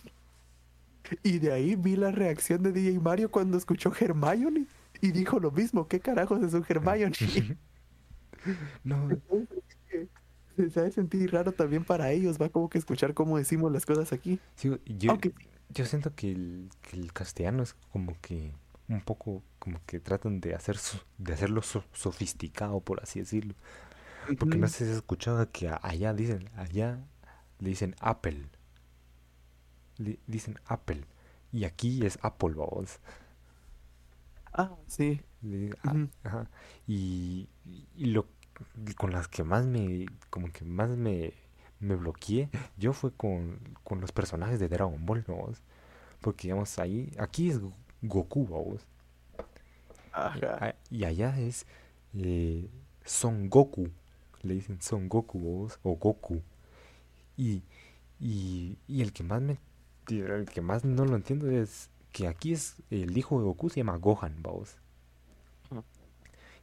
[1.23, 4.67] Y de ahí vi la reacción de DJ Mario cuando escuchó Hermione
[5.01, 7.13] y dijo lo mismo, ¿qué carajos es un Hermione?
[8.85, 9.09] No,
[10.57, 14.13] Se sabe sentir raro también para ellos, va como que escuchar cómo decimos las cosas
[14.13, 14.39] aquí.
[14.55, 15.33] sí, yo, Aunque
[15.73, 18.53] yo siento que el, que el castellano es como que
[18.89, 20.79] un poco como que tratan de hacer
[21.19, 23.55] de hacerlo so- sofisticado, por así decirlo.
[24.39, 27.01] Porque no sé si has escuchado que allá dicen, allá
[27.61, 28.49] le dicen Apple.
[29.99, 31.05] Le dicen Apple.
[31.51, 32.99] Y aquí es Apple, vamos.
[34.53, 35.21] Ah, sí.
[35.43, 35.71] Le-
[36.25, 36.51] ajá.
[36.87, 37.49] Y,
[37.97, 38.27] y lo
[38.97, 41.35] con las que más me como que más me,
[41.83, 42.49] me bloqueé.
[42.79, 45.63] Yo fue con, con los personajes de Dragon Ball vamos
[46.21, 47.73] porque digamos ahí aquí es Go-
[48.03, 48.87] Goku vamos.
[50.35, 50.67] Y, Ajá.
[50.69, 51.67] a- y allá es
[52.15, 52.69] eh,
[53.05, 53.89] Son Goku.
[54.43, 56.41] Le dicen Son Goku vamos, o Goku.
[57.37, 57.63] Y,
[58.21, 59.59] y, y el que más me
[60.09, 63.77] el que más no lo entiendo es que aquí es el hijo de Goku se
[63.81, 64.77] llama Gohan vamos.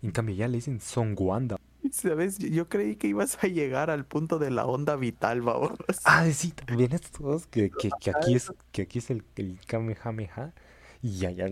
[0.02, 1.58] En cambio ya le dicen Son Wanda
[1.92, 2.38] ¿Sabes?
[2.40, 5.78] Yo- creí que ibas a llegar al punto de la onda vital, vamos.
[6.04, 9.60] Ah, sí, también estos, que, que, que aquí Ah, es, que aquí es el, el
[9.68, 10.54] Kamehameha
[11.02, 11.48] y allá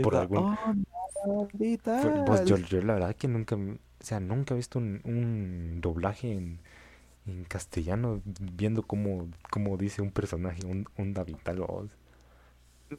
[0.00, 1.58] por La algún onda
[2.24, 2.44] pues vital.
[2.44, 6.60] yo, yo la verdad que nunca, o sea, nunca he visto un, un doblaje en,
[7.26, 11.90] en castellano viendo cómo, cómo dice un personaje un, onda vital, vamos.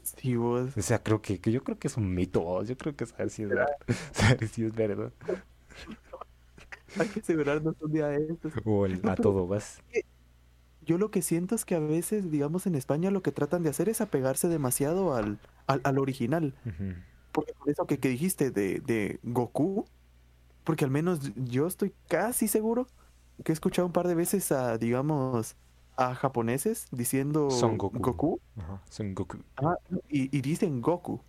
[0.04, 0.74] Sí, vos.
[0.76, 2.68] O sea, creo que, que yo creo que es un mito, vamos.
[2.68, 3.78] Yo creo que saber si es verdad,
[4.14, 5.12] saber si es verdad.
[7.00, 8.54] Hay que asegurarnos un día de estos.
[8.66, 9.84] O el a todo vas.
[10.82, 13.70] yo lo que siento es que a veces, digamos, en España lo que tratan de
[13.70, 16.54] hacer es apegarse demasiado al, al, al original.
[17.32, 19.86] Porque por eso que, que dijiste de, de Goku,
[20.64, 22.88] porque al menos yo estoy casi seguro
[23.44, 25.56] que he escuchado un par de veces a, digamos,
[25.98, 28.00] a japoneses diciendo Son Goku.
[28.00, 29.38] Goku, Ajá, Son Goku.
[29.58, 29.76] ah,
[30.10, 31.22] y, y dicen Goku.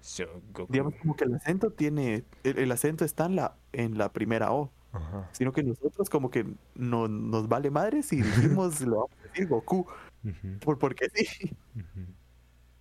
[0.00, 0.72] Son Goku.
[0.72, 4.52] Digamos como que el acento tiene, el, el acento está en la, en la primera
[4.52, 5.28] O, Ajá.
[5.32, 9.48] sino que nosotros como que no, nos vale madre si dijimos lo vamos a decir
[9.48, 9.86] Goku,
[10.60, 11.56] por, porque sí.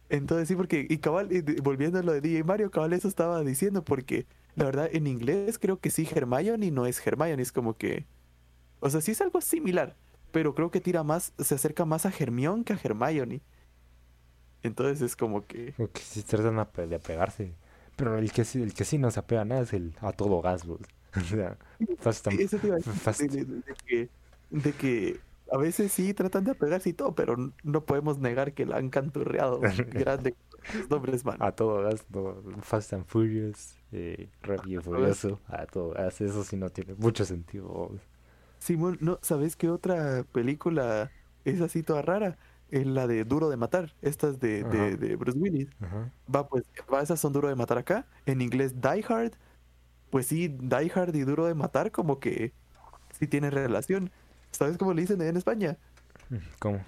[0.10, 3.42] Entonces sí, porque, y cabal, y volviendo a lo de DJ Mario, cabal, eso estaba
[3.44, 7.78] diciendo, porque la verdad en inglés creo que sí, Hermione no es Hermione, es como
[7.78, 8.06] que,
[8.82, 9.96] o sea, sí es algo similar,
[10.34, 13.42] pero creo que tira más, se acerca más a Hermione que a Hermione.
[14.64, 16.56] Entonces es como que, que si tratan
[16.90, 17.56] de apegarse.
[17.96, 20.12] Pero el que, sí, el que sí no se apega a nada es el a
[20.12, 20.80] todo gas, bro.
[21.18, 21.58] O sea,
[22.00, 24.10] Fast and- eso te iba a decir, Fast- de, de- de- de que,
[24.50, 25.20] de que
[25.52, 28.90] a veces sí tratan de apegarse y todo, pero no podemos negar que la han
[28.90, 29.60] canturreado
[29.92, 30.36] grande
[30.76, 31.38] los nombres, man.
[31.40, 32.06] a todo gas,
[32.62, 36.22] Fast and Furious, eh, Rápido y Furioso, a todo gas.
[36.22, 37.92] Eso sí no tiene mucho sentido.
[38.60, 39.18] Simón, ¿no?
[39.22, 41.12] ¿Sabes qué otra película
[41.46, 42.38] es así toda rara?
[42.70, 45.68] Es la de Duro de Matar, estas de, de, de Bruce Willis.
[45.82, 46.10] Ajá.
[46.34, 48.06] Va, pues, va, esas son Duro de Matar acá.
[48.26, 49.34] En inglés, Die Hard.
[50.12, 52.52] Pues sí, Die Hard y Duro de Matar como que
[53.18, 54.12] sí tienen relación.
[54.52, 55.78] ¿Sabes cómo le dicen en España?
[56.60, 56.84] ¿Cómo?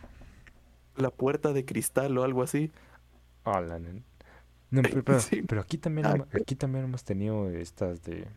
[0.97, 2.71] La puerta de cristal o algo así.
[3.45, 4.03] La nen-
[4.69, 5.41] No, pero, pero- Sí.
[5.41, 8.27] pero aquí también, Ah, aquí también hemos tenido estas de...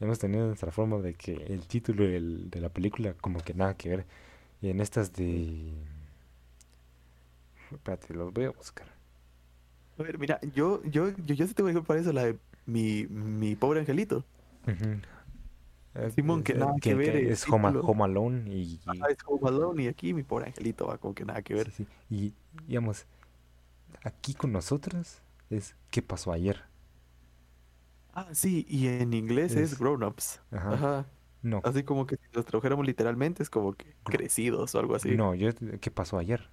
[0.00, 3.74] Hemos tenido nuestra forma de que el título del- de la película como que nada
[3.74, 4.06] que ver.
[4.62, 5.72] Y en estas de...
[7.72, 8.86] Espérate, los voy a buscar.
[9.98, 12.38] A ver, mira, yo, yo, yo, yo sí tengo que para eso, la de
[12.68, 14.24] mi, mi pobre angelito.
[15.94, 17.68] Eh, Simón, que eh, nada que ver el es Home.
[17.82, 18.80] Home Alone y...
[18.86, 21.70] Ah, es Home Alone y aquí mi pobre angelito va como que nada que ver.
[21.72, 21.90] sí, sí.
[22.10, 22.34] Y,
[22.66, 23.06] digamos,
[24.04, 26.64] aquí con nosotros es ¿Qué pasó ayer?
[28.12, 30.40] Ah, sí, y en inglés es, Es- Grown Ups.
[30.50, 30.74] Ajá.
[30.74, 31.06] Ajá.
[31.42, 35.10] No, Así como que si los tradujéramos literalmente es como que crecidos o algo así.
[35.16, 35.50] no, yo...
[35.80, 36.48] ¿Qué pasó ayer?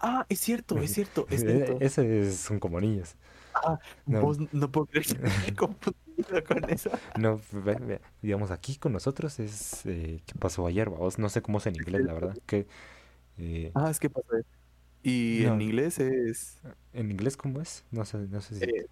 [0.00, 1.76] Ah, es cierto, es cierto, es Eh, cierto.
[1.80, 3.16] Ese es- son como niños.
[3.54, 4.20] Ah, no.
[4.22, 6.90] vos no puedo creer que me confundido con eso.
[7.18, 7.40] No,
[8.22, 10.90] digamos, aquí con nosotros es eh, ¿qué pasó ayer?
[10.90, 11.18] vamos?
[11.18, 12.36] No sé cómo es en inglés, la verdad.
[12.46, 12.66] Que
[13.38, 14.28] eh, Ah, es que pasa.
[15.02, 15.54] Y No.
[15.54, 16.60] en inglés es.
[16.92, 17.84] en inglés cómo es?
[17.90, 18.86] No sé, no sé si eh,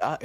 [0.00, 0.18] ah.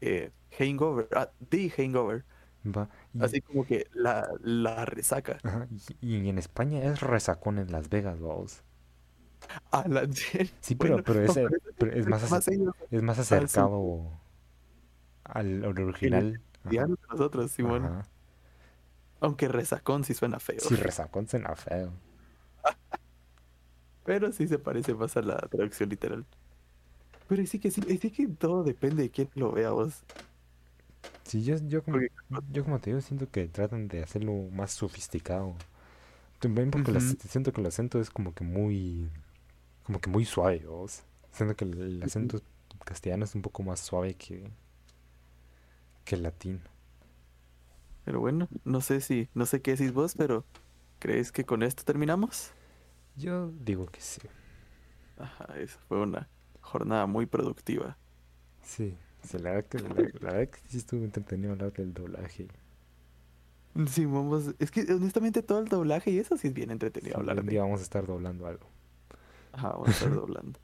[0.00, 1.08] Eh, hangover.
[1.14, 2.24] Ah, The Hangover.
[2.64, 2.88] va.
[3.14, 5.38] Y, Así como que la, la resaca.
[5.42, 5.68] ajá,
[6.00, 8.62] y, y en España es resacón en Las Vegas, vamos.
[10.60, 11.34] Sí, pero, Bueno, pero, no,
[11.78, 14.10] pero es más, ellos es más acercado
[15.24, 16.40] al, al original.
[17.10, 17.82] Nosotros, Simón.
[17.82, 18.06] ajá.
[19.20, 20.58] Aunque resacón sí suena feo.
[20.60, 21.92] Sí, resacón suena feo.
[24.04, 26.26] Pero sí se parece más a la traducción literal.
[27.28, 30.04] Pero sí que sí, sí que todo depende de quién lo vea vos.
[31.24, 31.98] Sí, yo, yo, como,
[32.52, 35.54] yo como te digo, siento que tratan de hacerlo más sofisticado.
[36.40, 37.16] También porque Ujú.
[37.28, 39.10] siento que el acento es como que muy,
[39.86, 41.04] como que muy suave, ¿vos?
[41.32, 42.40] Siento que el, acento
[42.84, 44.50] castellano es un poco más suave que,
[46.04, 46.60] que el latino.
[48.04, 50.44] Pero bueno, no sé si, no sé qué decís vos, pero
[50.98, 52.52] ¿crees que con esto terminamos?
[53.16, 54.20] Yo digo que sí.
[55.18, 56.28] Ajá, eso fue una
[56.62, 57.98] jornada muy productiva.
[58.62, 62.48] Sí, sí, la verdad que, la, la verdad que sí estuvo entretenido hablar del doblaje.
[63.88, 66.70] Sí, vamos, es que honestamente todo el doblaje y eso sí es bien
[67.00, 67.48] Sí, entretenido hablar un de.
[67.48, 68.68] día vamos a estar doblando algo.
[69.56, 70.60] Ajá, vamos a estar doblando.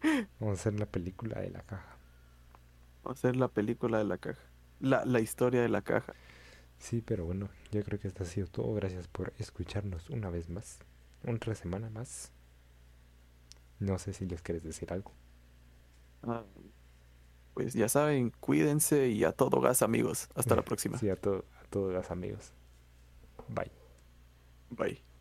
[0.40, 1.96] Vamos a hacer la película de la caja.
[3.02, 4.40] Vamos a hacer la película de la caja.
[4.80, 6.14] La, la historia de la caja.
[6.78, 8.72] Sí, pero bueno, yo creo que esto ha sido todo.
[8.74, 10.78] Gracias por escucharnos una vez más.
[11.26, 12.32] Otra semana más.
[13.80, 15.12] No sé si les quieres decir algo.
[16.22, 16.44] Ah,
[17.54, 20.28] pues ya saben, cuídense y a todo gas, amigos.
[20.34, 20.98] Hasta la próxima.
[20.98, 22.52] Sí, a, to- a todos los amigos.
[23.48, 23.72] Bye.
[24.70, 25.02] Bye.